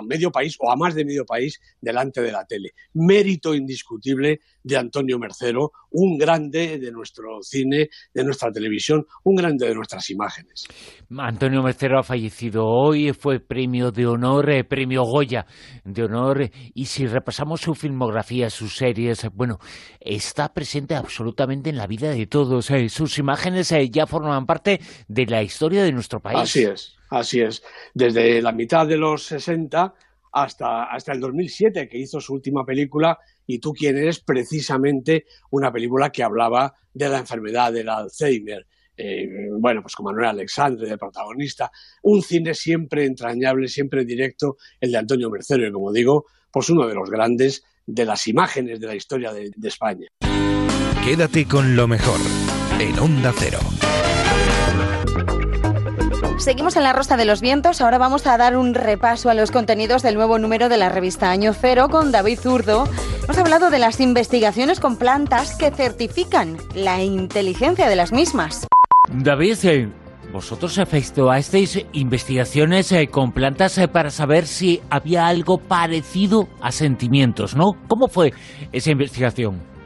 [0.04, 2.72] medio país o a más de medio país delante de la tele.
[2.94, 9.66] Mérito indiscutible de Antonio Mercero, un grande de nuestro cine, de nuestra televisión, un grande
[9.66, 10.66] de nuestras imágenes.
[11.16, 15.46] Antonio Mercero ha fallecido hoy, fue premio de honor, eh, premio Goya
[15.84, 19.58] de honor, y si repasamos su filmografía, sus series, bueno,
[20.00, 22.70] está presente absolutamente en la vida de todos.
[22.70, 26.38] Eh, sus imágenes eh, ya forman parte de la historia de nuestro país.
[26.38, 27.62] Así es, así es.
[27.94, 29.94] Desde la mitad de los 60
[30.32, 35.72] hasta, hasta el 2007, que hizo su última película, y tú quién eres, precisamente una
[35.72, 38.66] película que hablaba de la enfermedad del Alzheimer.
[38.96, 41.70] Eh, bueno, pues con Manuel Alexandre de protagonista,
[42.02, 46.86] un cine siempre entrañable, siempre directo, el de Antonio Mercero, y como digo, pues uno
[46.86, 50.08] de los grandes de las imágenes de la historia de, de España.
[51.04, 52.18] Quédate con lo mejor
[52.78, 53.58] en Onda Cero.
[56.38, 57.80] Seguimos en la Rosa de los Vientos.
[57.80, 61.30] Ahora vamos a dar un repaso a los contenidos del nuevo número de la revista
[61.30, 62.88] Año Cero con David Zurdo.
[63.24, 68.68] Hemos hablado de las investigaciones con plantas que certifican la inteligencia de las mismas.
[69.10, 69.92] David, eh,
[70.32, 77.56] vosotros efectuasteis investigaciones eh, con plantas eh, para saber si había algo parecido a sentimientos,
[77.56, 77.72] ¿no?
[77.88, 78.32] ¿Cómo fue
[78.70, 79.77] esa investigación?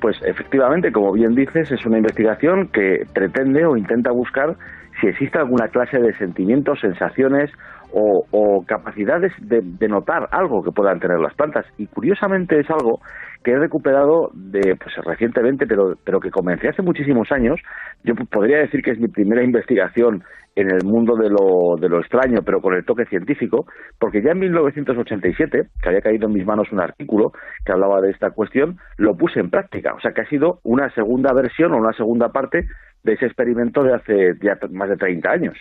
[0.00, 4.56] Pues efectivamente, como bien dices, es una investigación que pretende o intenta buscar
[5.00, 7.50] si existe alguna clase de sentimientos, sensaciones
[7.92, 11.64] o, o capacidades de, de, notar algo que puedan tener las plantas.
[11.78, 13.00] Y curiosamente es algo
[13.44, 17.60] que he recuperado de pues recientemente, pero, pero que comencé hace muchísimos años.
[18.04, 20.24] Yo podría decir que es mi primera investigación
[20.56, 23.66] en el mundo de lo, de lo extraño, pero con el toque científico,
[24.00, 27.32] porque ya en 1987, que había caído en mis manos un artículo
[27.64, 29.94] que hablaba de esta cuestión, lo puse en práctica.
[29.94, 32.66] O sea que ha sido una segunda versión o una segunda parte
[33.06, 35.56] de ese experimento de hace ya más de 30 años.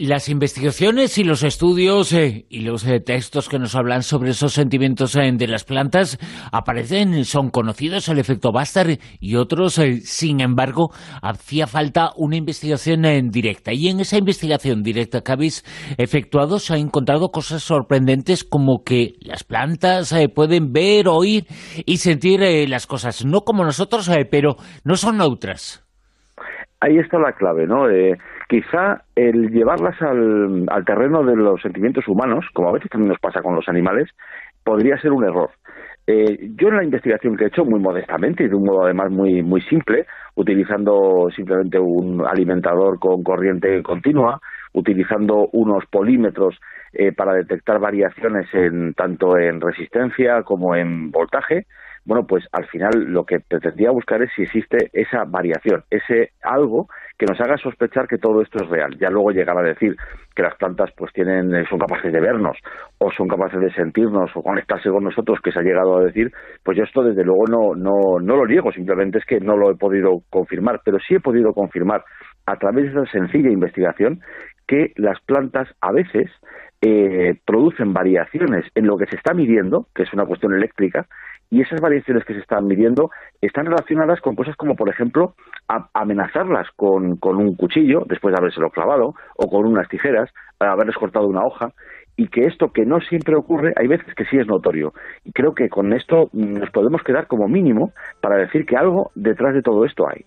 [0.00, 4.52] Las investigaciones y los estudios eh, y los eh, textos que nos hablan sobre esos
[4.52, 6.18] sentimientos eh, de las plantas
[6.52, 8.86] aparecen, son conocidos, el efecto Bastar
[9.18, 13.72] y otros, sin embargo, hacía falta una investigación directa.
[13.72, 15.64] Y en esa investigación directa que habéis
[15.98, 21.46] efectuado se han encontrado cosas sorprendentes como que las plantas pueden ver, oír
[21.84, 25.87] y sentir las cosas, no como nosotros, pero no son neutras.
[26.80, 27.90] Ahí está la clave, ¿no?
[27.90, 28.16] Eh,
[28.48, 33.20] quizá el llevarlas al, al, terreno de los sentimientos humanos, como a veces también nos
[33.20, 34.08] pasa con los animales,
[34.62, 35.50] podría ser un error.
[36.10, 39.10] Eh, yo en la investigación que he hecho, muy modestamente y de un modo además
[39.10, 44.40] muy, muy simple, utilizando simplemente un alimentador con corriente continua,
[44.72, 46.58] utilizando unos polímetros
[46.94, 51.66] eh, para detectar variaciones en, tanto en resistencia como en voltaje,
[52.04, 56.88] bueno, pues al final lo que pretendía buscar es si existe esa variación, ese algo
[57.18, 58.96] que nos haga sospechar que todo esto es real.
[58.98, 59.96] Ya luego llegar a decir
[60.34, 62.56] que las plantas pues tienen, eh, son capaces de vernos,
[62.98, 66.30] o son capaces de sentirnos, o conectarse con nosotros, que se ha llegado a decir,
[66.62, 69.72] pues yo esto desde luego no, no, no lo niego, simplemente es que no lo
[69.72, 72.04] he podido confirmar, pero sí he podido confirmar
[72.46, 74.20] a través de esa sencilla investigación
[74.68, 76.30] que las plantas a veces
[76.80, 81.06] eh, producen variaciones en lo que se está midiendo, que es una cuestión eléctrica,
[81.50, 85.34] y esas variaciones que se están midiendo están relacionadas con cosas como, por ejemplo,
[85.94, 91.26] amenazarlas con, con un cuchillo después de habérselo clavado o con unas tijeras, haberles cortado
[91.26, 91.70] una hoja,
[92.16, 94.92] y que esto que no siempre ocurre, hay veces que sí es notorio.
[95.24, 99.54] Y creo que con esto nos podemos quedar como mínimo para decir que algo detrás
[99.54, 100.24] de todo esto hay.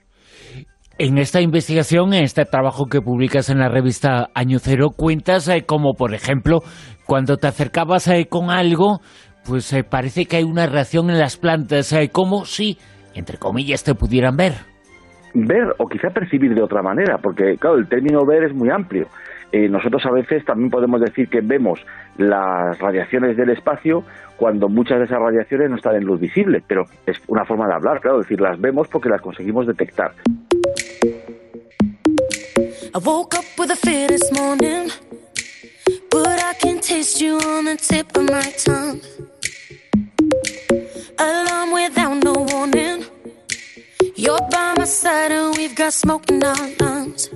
[0.98, 5.66] En esta investigación, en este trabajo que publicas en la revista Año Cero, cuentas eh,
[5.66, 6.60] como, por ejemplo,
[7.06, 9.00] cuando te acercabas eh, con algo,
[9.46, 12.78] pues eh, parece que hay una reacción en las plantas, como si,
[13.16, 14.54] entre comillas, te pudieran ver.
[15.34, 19.08] Ver o quizá percibir de otra manera, porque claro, el término ver es muy amplio.
[19.54, 21.80] nosotros a veces también podemos decir que vemos
[22.18, 24.04] las radiaciones del espacio
[24.38, 27.76] cuando muchas de esas radiaciones no están en luz visible, pero es una forma de
[27.76, 30.12] hablar, claro, decir, las vemos porque las conseguimos detectar.
[32.94, 33.00] I
[41.22, 43.06] Alarm without no warning.
[44.16, 47.30] You're by my side and we've got smoke in our lungs.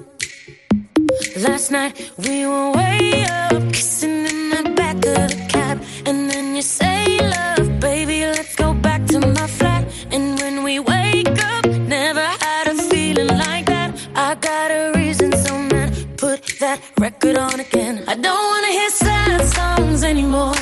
[1.37, 6.55] Last night we were way up, kissing in the back of the cab, and then
[6.55, 11.65] you say, "Love, baby, let's go back to my flat." And when we wake up,
[11.97, 13.89] never had a feeling like that.
[14.15, 17.95] I got a reason, so man, put that record on again.
[18.07, 20.57] I don't wanna hear sad songs anymore.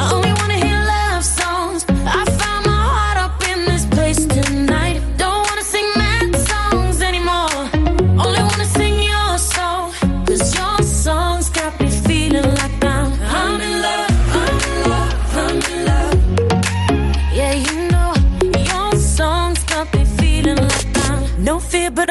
[0.00, 0.65] I only wanna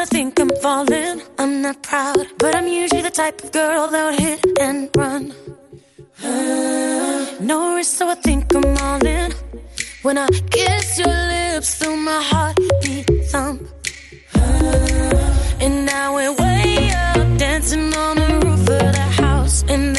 [0.06, 1.24] I think I'm falling.
[1.40, 5.34] I'm not proud, but I'm usually the type of girl that would hit and run.
[7.44, 9.32] no risk, so I think I'm all in.
[10.04, 13.68] When I kiss your lips through my heartbeat thump.
[15.64, 19.64] and now we're way up, dancing on the roof of the house.
[19.68, 19.95] And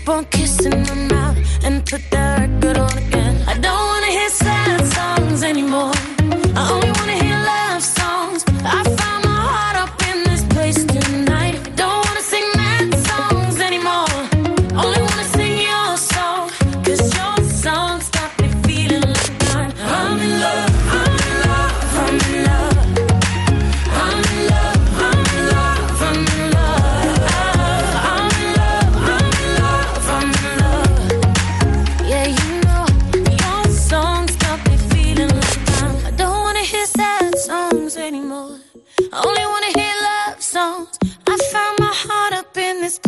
[0.00, 3.36] keep on kissing my mouth and put that record on again.
[3.46, 5.99] I don't wanna hear sad songs anymore.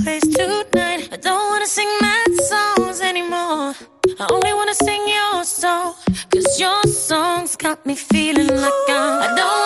[0.02, 1.08] Place tonight.
[1.12, 3.74] I don't wanna sing mad songs anymore.
[4.20, 5.94] I only wanna sing your song.
[6.33, 9.22] Cause your songs got me feeling like I'm.
[9.22, 9.62] I don't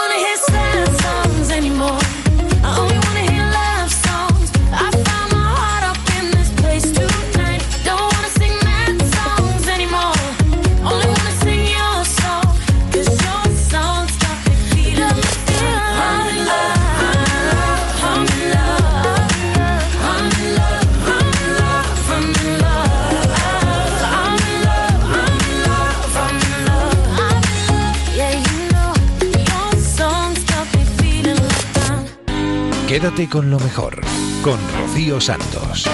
[32.99, 34.01] Quédate con lo mejor,
[34.43, 35.85] con Rocío Santos.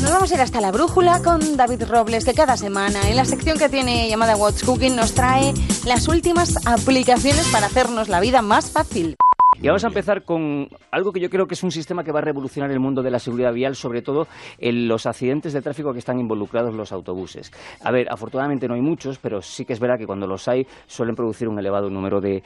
[0.00, 3.24] Nos vamos a ir hasta la brújula con David Robles, que cada semana en la
[3.24, 5.52] sección que tiene llamada What's Cooking nos trae
[5.84, 9.16] las últimas aplicaciones para hacernos la vida más fácil.
[9.62, 12.18] Y vamos a empezar con algo que yo creo que es un sistema que va
[12.18, 14.26] a revolucionar el mundo de la seguridad vial, sobre todo
[14.58, 17.52] en los accidentes de tráfico que están involucrados los autobuses.
[17.84, 20.66] A ver, afortunadamente no hay muchos, pero sí que es verdad que cuando los hay
[20.88, 22.42] suelen producir un elevado número de,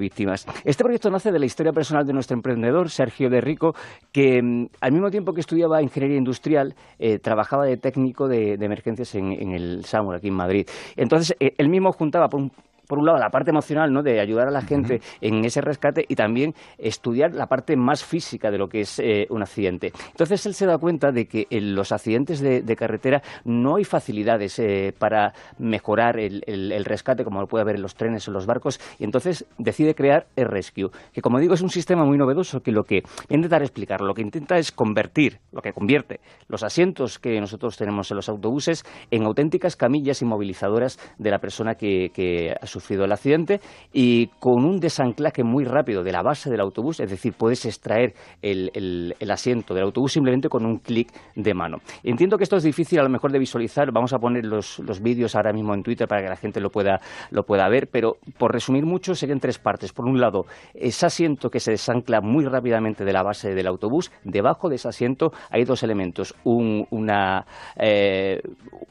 [0.00, 0.46] víctimas.
[0.64, 3.74] Este proyecto nace de la historia personal de nuestro emprendedor, Sergio de Rico,
[4.10, 9.14] que mm, al mismo tiempo que estudiaba ingeniería industrial, eh, trabajaba de técnico de, emergencias
[9.14, 10.66] en, en el SAMUR, aquí en Madrid.
[10.96, 12.50] Entonces, eh, él mismo juntaba por un
[12.88, 14.02] por un lado, la parte emocional, ¿no?
[14.02, 18.50] De ayudar a la gente en ese rescate y también estudiar la parte más física
[18.50, 19.92] de lo que es eh, un accidente.
[20.10, 24.58] Entonces, él se da cuenta de que en los accidentes de, carretera no hay facilidades
[24.60, 28.80] eh, para mejorar el, rescate como lo puede haber en los trenes o los barcos
[28.98, 32.70] y entonces decide crear el Rescue, que como digo es un sistema muy novedoso que
[32.70, 37.40] lo que intentar explicar, lo que intenta es convertir, lo que convierte los asientos que
[37.40, 42.66] nosotros tenemos en los autobuses en auténticas camillas inmovilizadoras de la persona que, que a
[42.78, 43.60] sufrido el accidente
[43.92, 48.14] y con un desanclaje muy rápido de la base del autobús, es decir, puedes extraer
[48.42, 51.78] el, asiento del autobús simplemente con un clic de mano.
[52.02, 55.36] Entiendo que esto es difícil a lo mejor de visualizar, vamos a poner los, vídeos
[55.36, 57.00] ahora mismo en Twitter para que la gente lo pueda,
[57.30, 59.92] lo pueda ver, pero por resumir mucho serían tres partes.
[59.92, 64.10] Por un lado, ese asiento que se desancla muy rápidamente de la base del autobús,
[64.24, 67.44] debajo de ese asiento hay dos elementos, una,
[67.76, 68.40] eh,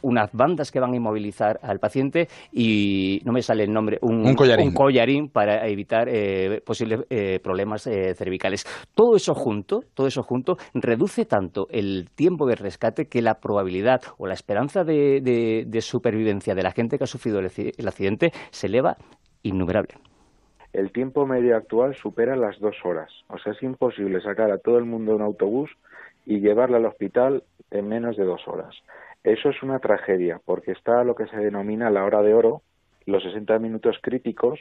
[0.02, 4.36] unas bandas que van a inmovilizar al paciente y no me sale el un,
[4.76, 5.30] collarín.
[5.30, 8.66] para evitar eh, posibles eh, problemas eh, cervicales.
[8.94, 14.02] Todo eso junto, todo eso junto reduce tanto el tiempo de rescate que la probabilidad
[14.18, 18.98] o la esperanza de, supervivencia de la gente que ha sufrido el, accidente se eleva
[19.44, 19.96] innumerable
[20.74, 23.10] el tiempo medio actual supera las dos horas.
[23.30, 25.72] O sea, es imposible sacar a todo el mundo de un autobús
[26.26, 28.76] y llevarlo al hospital en menos de dos horas.
[29.24, 32.62] Eso es una tragedia, porque está lo que se denomina la hora de oro,
[33.08, 34.60] los 60 minutos críticos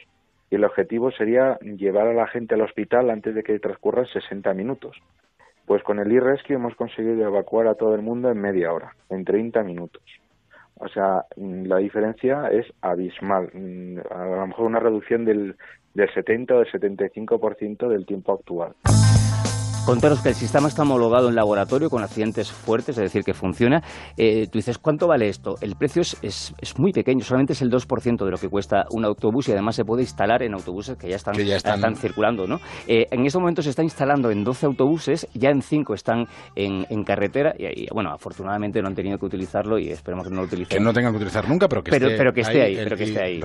[0.49, 4.53] y el objetivo sería llevar a la gente al hospital antes de que transcurran 60
[4.53, 4.97] minutos.
[5.65, 9.25] Pues con el e-rescue hemos conseguido evacuar a todo el mundo en media hora, en
[9.25, 10.01] 30 minutos.
[10.79, 13.49] O sea, la diferencia es abismal.
[14.09, 15.55] A lo mejor una reducción del,
[15.93, 18.73] del 70 o del 75% del tiempo actual.
[19.87, 23.81] Contaros que el sistema está homologado en laboratorio con accidentes fuertes, es decir, que funciona.
[24.17, 25.55] Eh, tú dices, ¿cuánto vale esto?
[25.61, 29.05] El precio es, es, muy pequeño, solamente es el 2% de lo que cuesta un
[29.05, 31.95] autobús y además se puede instalar en autobuses que ya están, están...
[31.95, 32.45] circulando.
[32.45, 32.59] ¿no?
[32.85, 37.03] Eh, en este momento se está instalando en 12 autobuses, ya en 5 están en,
[37.05, 40.79] carretera y, bueno, afortunadamente no han tenido que utilizarlo y esperemos que no lo utilicen.
[40.79, 42.75] Que no tengan que utilizar nunca, pero que esté, pero que esté ahí.
[42.75, 43.41] pero que esté ahí.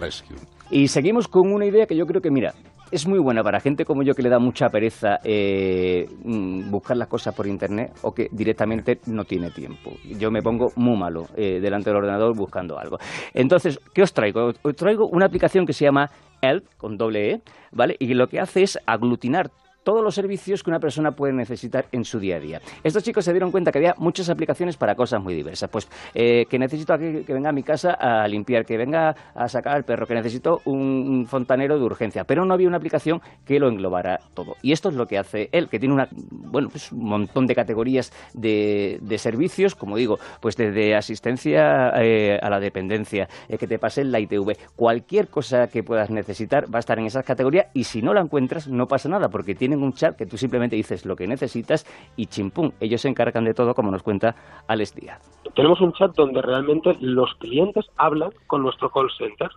[0.73, 2.53] Y seguimos con una idea que yo creo que, mira,
[2.93, 6.97] es muy buena para gente como yo que le da mucha pereza eh, mm, buscar
[6.97, 9.93] las cosas por internet o que directamente no tiene tiempo.
[10.19, 12.99] Yo me pongo muy malo eh, delante del ordenador buscando algo.
[13.33, 14.53] Entonces, ¿qué os traigo?
[14.63, 16.11] Os traigo una aplicación que se llama
[16.43, 17.97] Help, con doble E, ¿vale?
[17.99, 19.51] Y lo que hace es aglutinar
[19.83, 22.61] todos los servicios que una persona puede necesitar en su día a día.
[22.83, 25.71] Estos chicos se dieron cuenta que había muchas aplicaciones para cosas muy diversas.
[25.71, 29.77] Pues eh, que necesito que, venga a mi casa a limpiar, que venga a sacar
[29.77, 33.69] al perro, que necesito un, fontanero de urgencia, pero no había una aplicación que lo
[33.69, 34.57] englobara todo.
[34.63, 37.55] Y esto es lo que hace él, que tiene una, bueno, pues un montón de
[37.55, 43.79] categorías de, servicios, como digo, pues desde asistencia eh, a la dependencia, eh, que te
[43.79, 47.85] pase la ITV, cualquier cosa que puedas necesitar va a estar en esas categorías y
[47.85, 50.77] si no la encuentras no pasa nada porque tiene tienen un chat que tú simplemente
[50.77, 54.35] dices lo que necesitas y chimpum, ellos se encargan de todo como nos cuenta
[54.69, 55.21] Alex Díaz.
[55.55, 59.49] Tenemos un chat donde realmente los clientes hablan con nuestro call center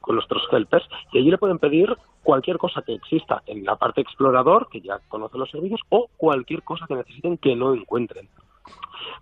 [0.00, 1.88] con nuestros helpers y allí le pueden pedir
[2.22, 6.62] cualquier cosa que exista en la parte explorador, que ya conoce los servicios, o cualquier
[6.62, 8.28] cosa que necesiten que no encuentren.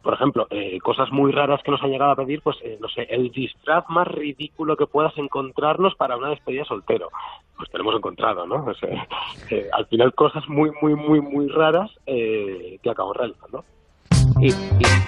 [0.03, 2.89] Por ejemplo, eh, cosas muy raras que nos han llegado a pedir, pues, eh, no
[2.89, 7.09] sé, el disfraz más ridículo que puedas encontrarnos para una despedida soltero.
[7.57, 8.67] Pues te lo hemos encontrado, ¿no?
[9.51, 13.65] Eh, al final, cosas muy, muy, muy, muy raras que acabamos realizando.
[14.41, 14.53] Y,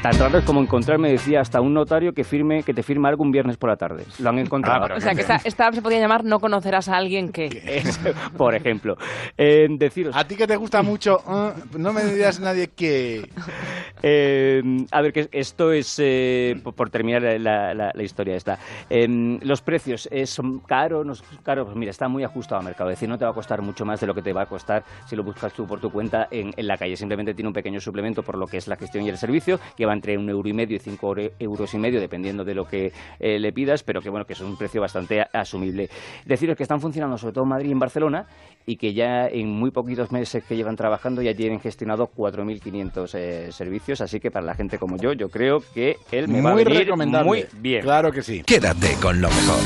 [0.03, 3.22] tan raro es como encontrarme, decía, hasta un notario que firme que te firme algo
[3.22, 4.05] un viernes por la tarde.
[4.18, 4.87] Lo han encontrado.
[4.91, 7.83] Ah, o sea, que esta, se podía llamar No conocerás a alguien que...
[8.37, 8.97] por ejemplo.
[9.37, 10.14] Eh, deciros...
[10.16, 13.29] A ti que te gusta mucho, eh, no me digas nadie que...
[14.07, 14.61] Eh,
[14.91, 18.59] a ver, que esto es, eh, por, terminar la, historia esta.
[18.91, 22.91] los precios son caros, no caros, pues mira, está muy ajustado al mercado.
[22.91, 24.47] Es decir, no te va a costar mucho más de lo que te va a
[24.47, 26.97] costar si lo buscas tú por tu cuenta en, en la calle.
[26.97, 29.86] Simplemente tiene un pequeño suplemento por lo que es la gestión y el servicio, que
[29.86, 32.92] va entre un euro y medio y cinco euros y medio, dependiendo de lo que
[33.18, 35.88] eh, le pidas, pero que bueno, que es un precio bastante asumible.
[36.24, 38.26] Deciros que están funcionando sobre todo en Madrid y en Barcelona
[38.66, 43.52] y que ya en muy poquitos meses que llevan trabajando ya tienen gestionado 4.500 eh,
[43.52, 46.54] servicios, así que para la gente como yo, yo creo que él me va a
[46.54, 46.90] venir
[47.24, 47.82] muy bien.
[47.82, 48.42] Claro que sí.
[48.44, 49.60] Quédate con lo mejor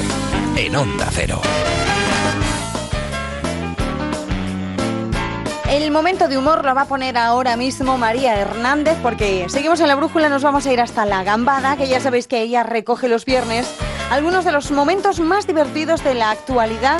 [0.57, 1.41] en Onda Cero.
[5.71, 9.89] El momento de humor lo va a poner ahora mismo María Hernández porque seguimos en
[9.89, 13.07] la brújula, nos vamos a ir hasta la gambada, que ya sabéis que ella recoge
[13.07, 13.69] los viernes
[14.11, 16.99] algunos de los momentos más divertidos de la actualidad,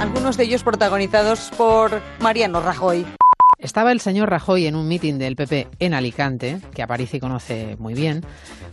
[0.00, 3.06] algunos de ellos protagonizados por Mariano Rajoy.
[3.58, 7.92] Estaba el señor Rajoy en un mitin del PP en Alicante, que Aparici conoce muy
[7.92, 8.24] bien,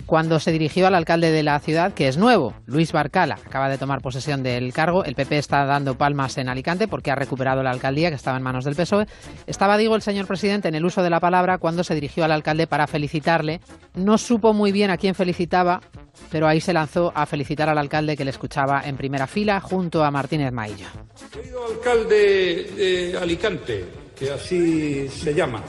[0.06, 3.40] cuando se dirigió al alcalde de la ciudad, que es nuevo, Luis Barcala.
[3.48, 5.04] Acaba de tomar posesión del cargo.
[5.04, 8.44] El PP está dando palmas en Alicante porque ha recuperado la alcaldía que estaba en
[8.44, 9.08] manos del PSOE.
[9.48, 12.32] Estaba, digo, el señor presidente en el uso de la palabra cuando se dirigió al
[12.32, 13.62] alcalde para felicitarle.
[13.96, 15.82] No supo muy bien a quién felicitaba,
[16.30, 20.04] pero ahí se lanzó a felicitar al alcalde que le escuchaba en primera fila junto
[20.04, 20.86] a Martínez Maillo.
[21.32, 25.62] Querido alcalde de Alicante, que así se llama.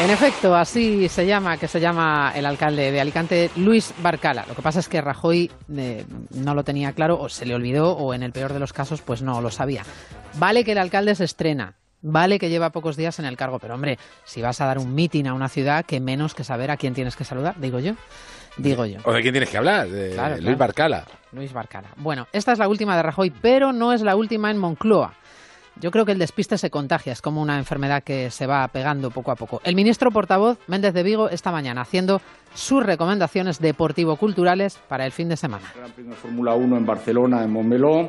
[0.00, 4.44] En efecto, así se llama, que se llama el alcalde de Alicante, Luis Barcala.
[4.48, 7.92] Lo que pasa es que Rajoy eh, no lo tenía claro, o se le olvidó,
[7.92, 9.84] o en el peor de los casos, pues no lo sabía.
[10.34, 13.74] Vale que el alcalde se estrena, Vale que lleva pocos días en el cargo, pero
[13.74, 16.76] hombre, si vas a dar un mitin a una ciudad, que menos que saber a
[16.76, 17.94] quién tienes que saludar, digo yo.
[18.56, 18.98] Digo yo.
[19.04, 19.88] ¿O de quién tienes que hablar?
[19.88, 21.04] De Luis Barcala.
[21.32, 21.88] Luis Barcala.
[21.96, 25.14] Bueno, esta es la última de Rajoy, pero no es la última en Moncloa.
[25.80, 29.10] Yo creo que el despiste se contagia, es como una enfermedad que se va pegando
[29.10, 29.62] poco a poco.
[29.64, 32.20] El ministro portavoz Méndez de Vigo esta mañana haciendo
[32.54, 35.72] sus recomendaciones deportivo-culturales para el fin de semana.
[35.74, 38.08] El Gran Premio de Fórmula 1 en Barcelona, en Montmeló,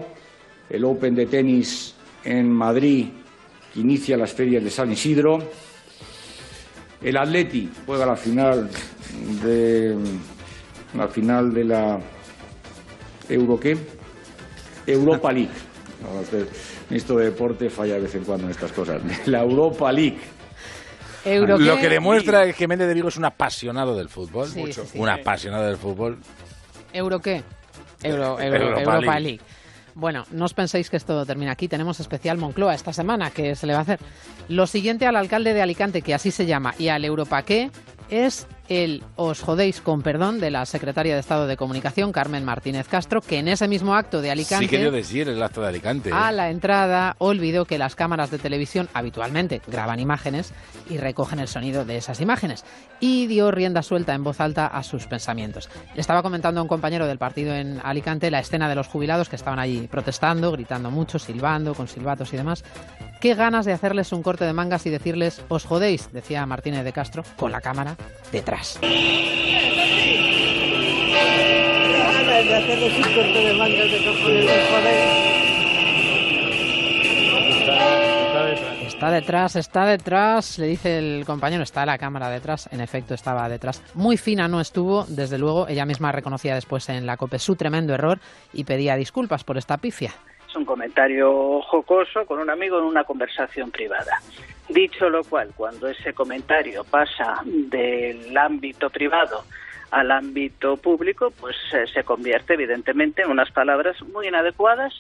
[0.70, 1.96] el Open de tenis
[2.26, 3.08] en Madrid,
[3.74, 5.40] que inicia las ferias de San Isidro,
[7.02, 8.70] el Atleti juega la final
[9.44, 9.98] de
[10.94, 12.00] la final de la
[13.34, 13.78] Euro qué?
[14.86, 15.50] Europa League.
[16.34, 16.48] el
[16.90, 19.02] ministro de Deporte falla de vez en cuando en estas cosas.
[19.28, 20.20] La Europa League.
[21.26, 24.50] Lo que demuestra es que Méndez de Vigo es un apasionado del fútbol.
[24.96, 26.20] Un apasionado del fútbol.
[26.92, 27.44] ¿Euro qué?
[28.04, 29.40] Euro, Europa, League.
[29.96, 31.68] Bueno, no os penséis que esto termina aquí.
[31.68, 34.00] Tenemos especial Moncloa esta semana, que se le va a hacer.
[34.50, 37.72] Lo siguiente al alcalde de Alicante, que así se llama, y al Europa qué,
[38.10, 42.88] es el os jodéis con perdón de la secretaria de Estado de Comunicación, Carmen Martínez
[42.88, 44.66] Castro, que en ese mismo acto de Alicante...
[44.66, 46.12] Sí que dio decir el acto de Alicante.
[46.14, 50.54] A la entrada olvidó que las cámaras de televisión habitualmente graban imágenes
[50.90, 52.64] y recogen el sonido de esas imágenes.
[53.00, 55.70] Y dio rienda suelta en voz alta a sus pensamientos.
[55.94, 59.30] Le estaba comentando a un compañero del partido en Alicante la escena de los jubilados
[59.30, 62.64] que estaban allí protestando, gritando mucho, silbando, con silbatos y demás.
[63.20, 66.92] Qué ganas de hacerles un corte de mangas y decirles os jodéis, decía Martínez de
[66.92, 67.96] Castro, con la cámara
[68.32, 68.53] detrás.
[78.86, 83.50] Está detrás, está detrás, le dice el compañero, está la cámara detrás, en efecto estaba
[83.50, 83.84] detrás.
[83.96, 87.94] Muy fina no estuvo, desde luego, ella misma reconocía después en la COPE su tremendo
[87.94, 88.20] error
[88.54, 90.12] y pedía disculpas por esta pifia.
[90.48, 94.20] Es un comentario jocoso con un amigo en una conversación privada.
[94.70, 99.44] Dicho lo cual, cuando ese comentario pasa del ámbito privado
[99.92, 104.94] al ámbito público, pues eh, se convierte evidentemente en unas palabras muy inadecuadas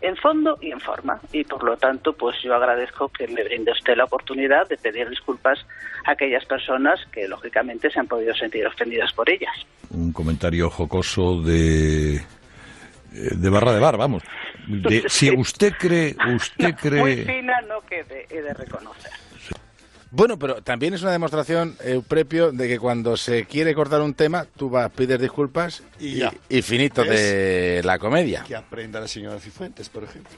[0.00, 1.20] en fondo y en forma.
[1.32, 5.08] Y por lo tanto, pues yo agradezco que me brinde usted la oportunidad de pedir
[5.08, 5.58] disculpas
[6.06, 9.54] a aquellas personas que lógicamente se han podido sentir ofendidas por ellas.
[9.90, 12.22] Un comentario jocoso de eh,
[13.12, 14.22] de barra de bar, vamos.
[15.08, 17.00] Si usted cree, usted cree...
[17.00, 19.10] Muy fina no quede, he de reconocer.
[20.12, 24.44] Bueno, pero también es una demostración, Euprepio, de que cuando se quiere cortar un tema,
[24.44, 28.42] tú vas, pides disculpas y, y finito de la comedia.
[28.42, 30.32] Que aprenda la señora Cifuentes, por ejemplo.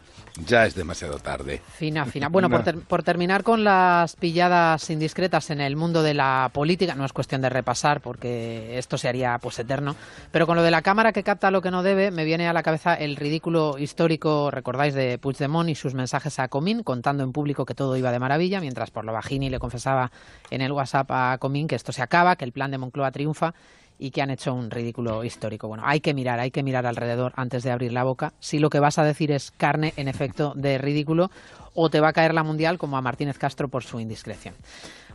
[0.46, 1.60] Ya es demasiado tarde.
[1.74, 2.28] Fina, fina.
[2.28, 2.48] Bueno,
[2.88, 7.42] por, terminar con las pilladas indiscretas en el mundo de la política, no es cuestión
[7.42, 9.94] de repasar porque esto se haría pues eterno,
[10.30, 12.52] pero con lo de la cámara que capta lo que no debe, me viene a
[12.52, 17.32] la cabeza el ridículo histórico, recordáis, de Puigdemont y sus mensajes a Comín, contando en
[17.32, 20.12] público que todo iba de maravilla, mientras por lo bajini le confesaba
[20.50, 23.54] en el WhatsApp a Comín que esto se acaba, que el plan de Moncloa triunfa
[24.02, 25.68] y que han hecho un ridículo histórico.
[25.68, 28.32] Bueno, hay que mirar, hay que mirar alrededor antes de abrir la boca.
[28.40, 31.30] Si lo que vas a decir es carne en efecto de ridículo,
[31.74, 34.54] o te va a caer la mundial como a Martínez Castro por su indiscreción.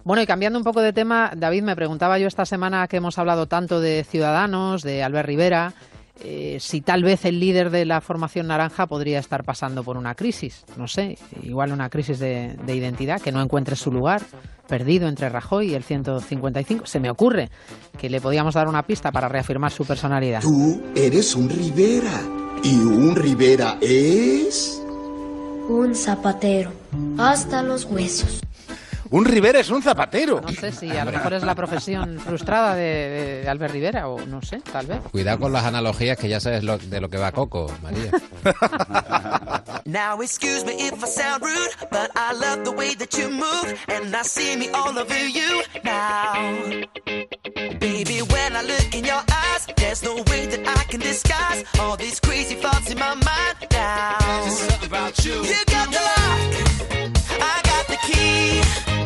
[0.06, 3.18] Bueno, y cambiando un poco de tema, David, me preguntaba yo esta semana que hemos
[3.18, 5.74] hablado tanto de Ciudadanos, de Albert Rivera,
[6.24, 10.16] eh, si tal vez el líder de la formación naranja podría estar pasando por una
[10.16, 14.22] crisis, no sé, igual una crisis de, de, identidad, que no encuentre su lugar,
[14.68, 16.86] perdido entre Rajoy y el 155.
[16.86, 17.50] Se me ocurre
[17.98, 20.42] que le podíamos dar una pista para reafirmar su personalidad.
[20.42, 22.22] Tú eres un Rivera
[22.64, 24.82] y un Rivera es...
[25.70, 26.72] Un zapatero,
[27.18, 28.42] hasta los huesos.
[29.10, 30.42] Un Rivera es un zapatero.
[30.42, 34.42] No sé si a lo mejor es la profesión frustrada de, Albert Rivera o no
[34.42, 35.00] sé, tal vez.
[35.12, 38.12] Cuidado con las analogías que ya sabes de lo que va Coco, María.
[39.86, 43.74] Now excuse me if I sound rude, but I love the way that you move,
[43.88, 46.34] and I see me all over you now.
[47.80, 51.96] Baby, when I look in your eyes, there's no way that I can disguise all
[51.96, 54.18] these crazy thoughts in my mind now.
[54.44, 55.36] Just something about you.
[55.44, 58.97] You got the lock, I got the key.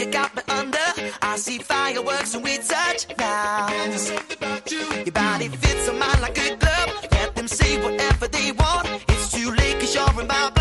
[0.00, 0.88] You got me under.
[1.20, 3.06] I see fireworks when we touch
[4.70, 4.78] you.
[5.04, 7.06] Your body fits on mine like a glove.
[7.12, 8.88] Let them say whatever they want.
[9.08, 10.59] It's too late cause you're in my blood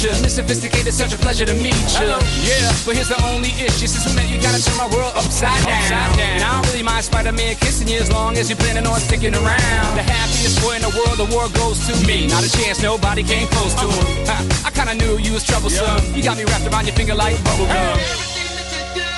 [0.00, 0.22] the teacher.
[0.22, 2.08] Miss Sophisticated, such a pleasure to meet you.
[2.44, 3.86] Yeah, but here's the only issue.
[3.86, 6.18] Since we met, you gotta turn my world upside down.
[6.18, 9.34] And I don't really mind Spider-Man kissing you as long as you're planning on sticking
[9.34, 9.96] around.
[9.96, 12.26] The happiest boy in the world, the world goes to me.
[12.26, 14.26] Not a chance, nobody came close to him.
[14.64, 16.14] I kinda knew you was troublesome.
[16.14, 17.98] You got me wrapped around your finger like bubblegum.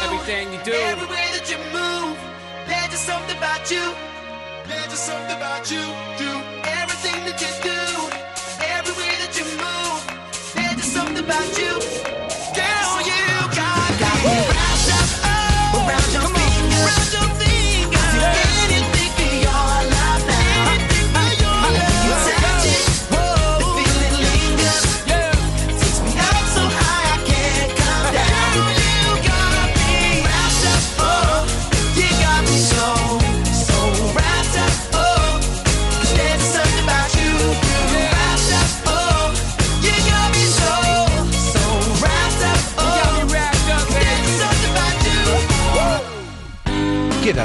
[0.04, 0.72] Everything you do.
[0.72, 1.31] Everywhere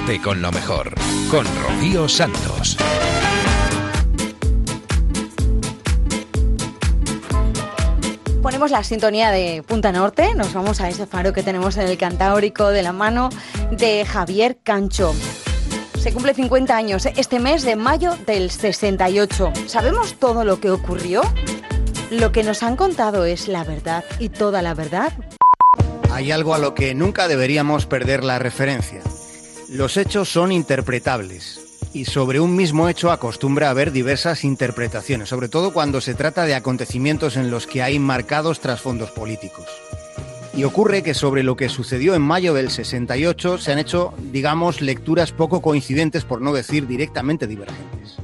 [0.07, 0.93] Quédate con lo mejor,
[1.29, 2.77] con Rocío Santos.
[8.41, 11.97] Ponemos la sintonía de Punta Norte, nos vamos a ese faro que tenemos en el
[11.97, 13.27] Cantábrico de la mano
[13.71, 15.13] de Javier Cancho.
[15.99, 19.51] Se cumple 50 años este mes de mayo del 68.
[19.65, 21.21] ¿Sabemos todo lo que ocurrió?
[22.11, 25.11] Lo que nos han contado es la verdad y toda la verdad.
[26.13, 29.01] Hay algo a lo que nunca deberíamos perder la referencia.
[29.69, 31.59] Los hechos son interpretables
[31.91, 36.55] y sobre un mismo hecho acostumbra haber diversas interpretaciones, sobre todo cuando se trata de
[36.55, 39.65] acontecimientos en los que hay marcados trasfondos políticos.
[40.55, 44.79] Y ocurre que sobre lo que sucedió en mayo del 68 se han hecho, digamos,
[44.79, 48.15] lecturas poco coincidentes, por no decir directamente divergentes.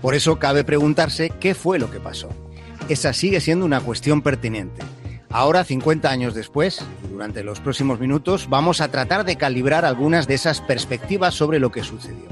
[0.00, 2.28] Por eso cabe preguntarse qué fue lo que pasó.
[2.88, 4.82] Esa sigue siendo una cuestión pertinente.
[5.30, 10.34] Ahora, 50 años después, durante los próximos minutos, vamos a tratar de calibrar algunas de
[10.34, 12.26] esas perspectivas sobre lo que sucedió.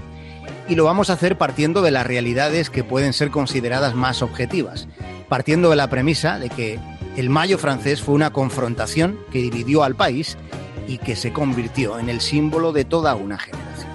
[0.69, 4.89] Y lo vamos a hacer partiendo de las realidades que pueden ser consideradas más objetivas,
[5.29, 6.81] partiendo de la premisa de que
[7.17, 10.39] el Mayo francés fue una confrontación que dividió al país
[10.89, 13.91] y que se convirtió en el símbolo de toda una generación.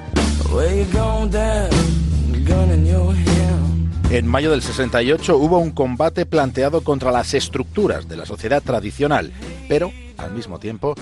[4.12, 9.32] En mayo del 68 hubo un combate planteado contra las estructuras de la sociedad tradicional,
[9.70, 10.96] pero al mismo tiempo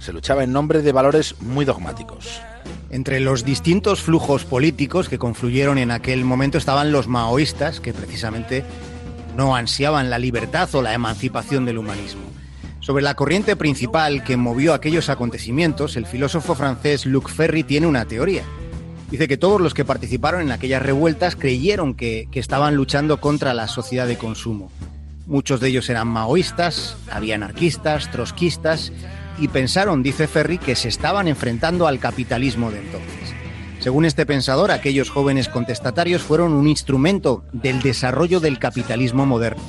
[0.00, 2.40] se luchaba en nombre de valores muy dogmáticos.
[2.90, 8.64] Entre los distintos flujos políticos que confluyeron en aquel momento estaban los maoístas, que precisamente
[9.36, 12.22] no ansiaban la libertad o la emancipación del humanismo.
[12.80, 18.06] Sobre la corriente principal que movió aquellos acontecimientos, el filósofo francés Luc Ferry tiene una
[18.06, 18.42] teoría.
[19.10, 23.54] Dice que todos los que participaron en aquellas revueltas creyeron que, que estaban luchando contra
[23.54, 24.70] la sociedad de consumo.
[25.26, 28.92] Muchos de ellos eran maoístas, había anarquistas, trotskistas
[29.38, 33.34] y pensaron, dice Ferry, que se estaban enfrentando al capitalismo de entonces.
[33.80, 39.62] Según este pensador, aquellos jóvenes contestatarios fueron un instrumento del desarrollo del capitalismo moderno.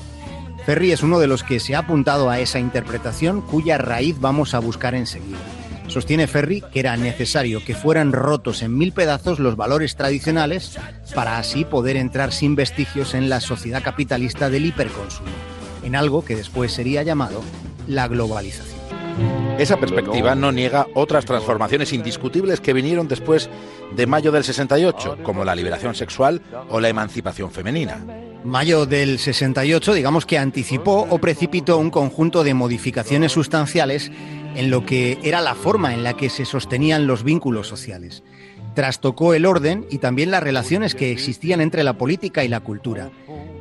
[0.65, 4.53] Ferry es uno de los que se ha apuntado a esa interpretación cuya raíz vamos
[4.53, 5.37] a buscar enseguida.
[5.87, 10.77] Sostiene Ferry que era necesario que fueran rotos en mil pedazos los valores tradicionales
[11.15, 15.29] para así poder entrar sin vestigios en la sociedad capitalista del hiperconsumo,
[15.83, 17.41] en algo que después sería llamado
[17.87, 18.77] la globalización.
[19.57, 23.49] Esa perspectiva no niega otras transformaciones indiscutibles que vinieron después
[23.95, 28.05] de mayo del 68, como la liberación sexual o la emancipación femenina.
[28.43, 34.11] Mayo del 68, digamos que anticipó o precipitó un conjunto de modificaciones sustanciales
[34.57, 38.23] en lo que era la forma en la que se sostenían los vínculos sociales.
[38.73, 43.11] Trastocó el orden y también las relaciones que existían entre la política y la cultura.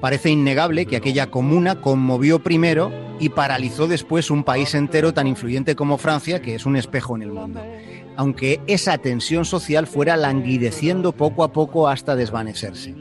[0.00, 2.90] Parece innegable que aquella comuna conmovió primero
[3.20, 7.22] y paralizó después un país entero tan influyente como Francia, que es un espejo en
[7.22, 7.62] el mundo.
[8.16, 12.94] Aunque esa tensión social fuera languideciendo poco a poco hasta desvanecerse.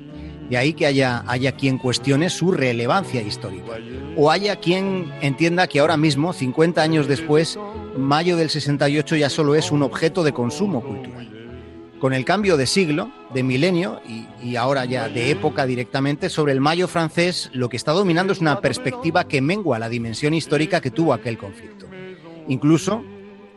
[0.50, 3.80] De ahí que haya, haya quien cuestione su relevancia histórica.
[4.16, 7.58] O haya quien entienda que ahora mismo, 50 años después,
[7.98, 11.32] mayo del 68 ya solo es un objeto de consumo cultural.
[12.00, 16.54] Con el cambio de siglo, de milenio y, y, ahora ya de época directamente, sobre
[16.54, 20.82] el mayo francés lo que está dominando es una perspectiva que mengua la dimensión histórica
[20.82, 21.88] que tuvo aquel conflicto.
[22.48, 23.04] Incluso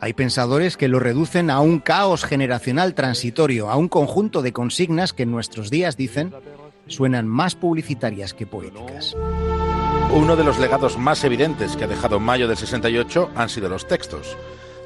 [0.01, 5.13] hay pensadores que lo reducen a un caos generacional transitorio, a un conjunto de consignas
[5.13, 6.33] que en nuestros días dicen
[6.89, 9.15] suenan más publicitarias que poéticas.
[10.11, 13.87] Uno de los legados más evidentes que ha dejado Mayo del 68 han sido los
[13.87, 14.35] textos.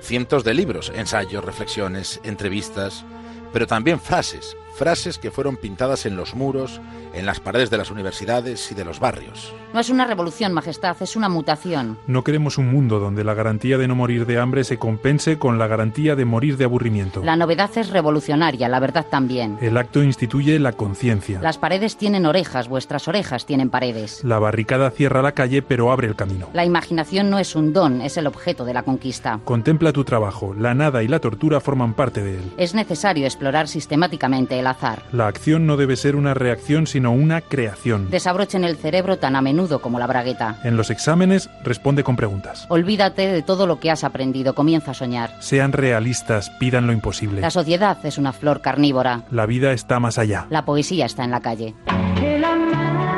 [0.01, 3.06] Cientos de libros, ensayos, reflexiones, entrevistas,
[3.54, 6.82] pero también frases, frases que fueron pintadas en los muros,
[7.14, 9.54] en las paredes de las universidades y de los barrios.
[9.74, 11.98] No es una revolución, Majestad, es una mutación.
[12.08, 15.58] No queremos un mundo donde la garantía de no morir de hambre se compense con
[15.58, 17.24] la garantía de morir de aburrimiento.
[17.24, 19.58] La novedad es revolucionaria, la verdad también.
[19.62, 21.42] El acto instituye la conciencia.
[21.42, 24.24] Las paredes tienen orejas, vuestras orejas tienen paredes.
[24.24, 26.50] La barricada cierra la calle pero abre el camino.
[26.54, 29.40] La imaginación no es un don, es el objeto de la conquista.
[29.44, 32.54] Contempla tu trabajo, la nada y la tortura forman parte de él.
[32.58, 35.03] Es necesario explorar sistemáticamente el azar.
[35.11, 38.09] La acción no debe ser una reacción sino una creación.
[38.09, 40.57] Desabrochen el cerebro tan a menudo como la bragueta.
[40.64, 42.66] En los exámenes responde con preguntas.
[42.70, 45.36] Olvídate de todo lo que has aprendido, comienza a soñar.
[45.39, 47.41] Sean realistas, pidan lo imposible.
[47.41, 49.24] La sociedad es una flor carnívora.
[49.30, 50.47] La vida está más allá.
[50.49, 51.76] La poesía está en la calle.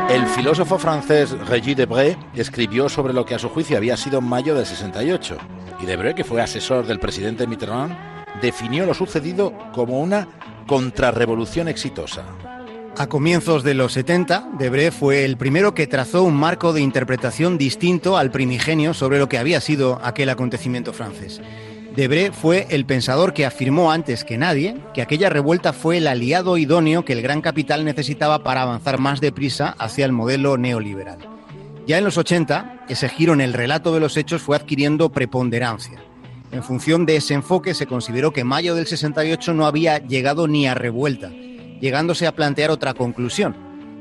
[0.10, 4.56] El filósofo francés Regis Debray escribió sobre lo que a su juicio había sido mayo
[4.56, 5.38] del 68.
[5.82, 7.96] Y Debray, que fue asesor del presidente Mitterrand,
[8.42, 10.28] definió lo sucedido como una
[10.66, 12.26] contrarrevolución exitosa.
[12.98, 17.58] A comienzos de los 70, Debré fue el primero que trazó un marco de interpretación
[17.58, 21.42] distinto al primigenio sobre lo que había sido aquel acontecimiento francés.
[21.94, 26.58] Debré fue el pensador que afirmó antes que nadie que aquella revuelta fue el aliado
[26.58, 31.20] idóneo que el gran capital necesitaba para avanzar más deprisa hacia el modelo neoliberal.
[31.88, 36.02] Ya en los 80, ese giro en el relato de los hechos fue adquiriendo preponderancia.
[36.56, 40.68] En función de ese enfoque se consideró que mayo del 68 no había llegado ni
[40.68, 41.30] a revuelta,
[41.82, 43.58] llegándose a plantear otra conclusión,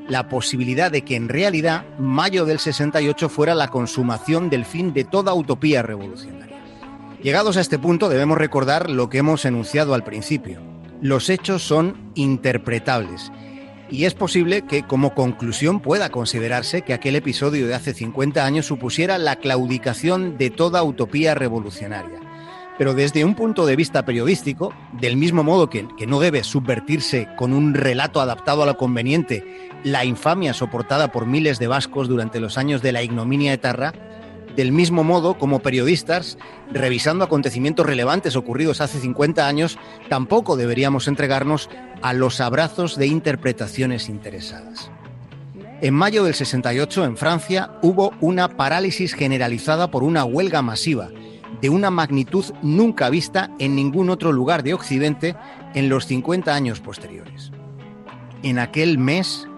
[0.09, 5.03] la posibilidad de que en realidad mayo del 68 fuera la consumación del fin de
[5.03, 6.63] toda utopía revolucionaria.
[7.21, 10.61] Llegados a este punto debemos recordar lo que hemos enunciado al principio.
[11.01, 13.33] Los hechos son interpretables
[13.91, 18.67] y es posible que como conclusión pueda considerarse que aquel episodio de hace 50 años
[18.67, 22.24] supusiera la claudicación de toda utopía revolucionaria.
[22.79, 27.53] Pero desde un punto de vista periodístico, del mismo modo que, no debe subvertirse con
[27.53, 32.57] un relato adaptado a lo conveniente la infamia soportada por miles de vascos durante los
[32.59, 33.93] años de la ignominia etarra,
[34.57, 36.39] del mismo modo, como periodistas,
[36.73, 41.69] revisando acontecimientos relevantes ocurridos hace 50 años, tampoco deberíamos entregarnos
[42.03, 44.91] a los abrazos de interpretaciones interesadas.
[45.81, 51.11] En mayo del 68, en Francia, hubo una parálisis generalizada por una huelga masiva,
[51.61, 55.37] de una magnitud nunca vista en ningún otro lugar de Occidente
[55.75, 57.53] en los 50 años posteriores.
[58.43, 59.49] En aquel mes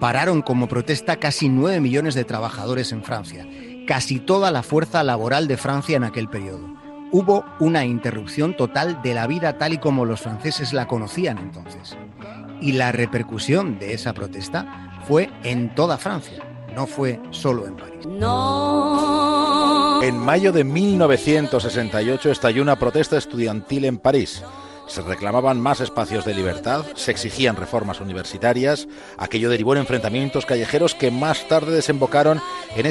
[0.00, 3.46] pararon como protesta casi 9 millones de trabajadores en Francia,
[3.86, 6.74] casi toda la fuerza laboral de Francia en aquel periodo.
[7.12, 11.96] Hubo una interrupción total de la vida tal y como los franceses la conocían entonces.
[12.60, 16.42] Y la repercusión de esa protesta fue en toda Francia,
[16.74, 18.06] no fue solo en París.
[18.06, 20.02] No.
[20.02, 24.42] En mayo de 1968 estalló una protesta estudiantil en París.
[24.88, 30.94] Se reclamaban más espacios de libertad, se exigían reformas universitarias, aquello derivó en enfrentamientos callejeros
[30.94, 32.42] que más tarde desembocaron
[32.76, 32.90] en esa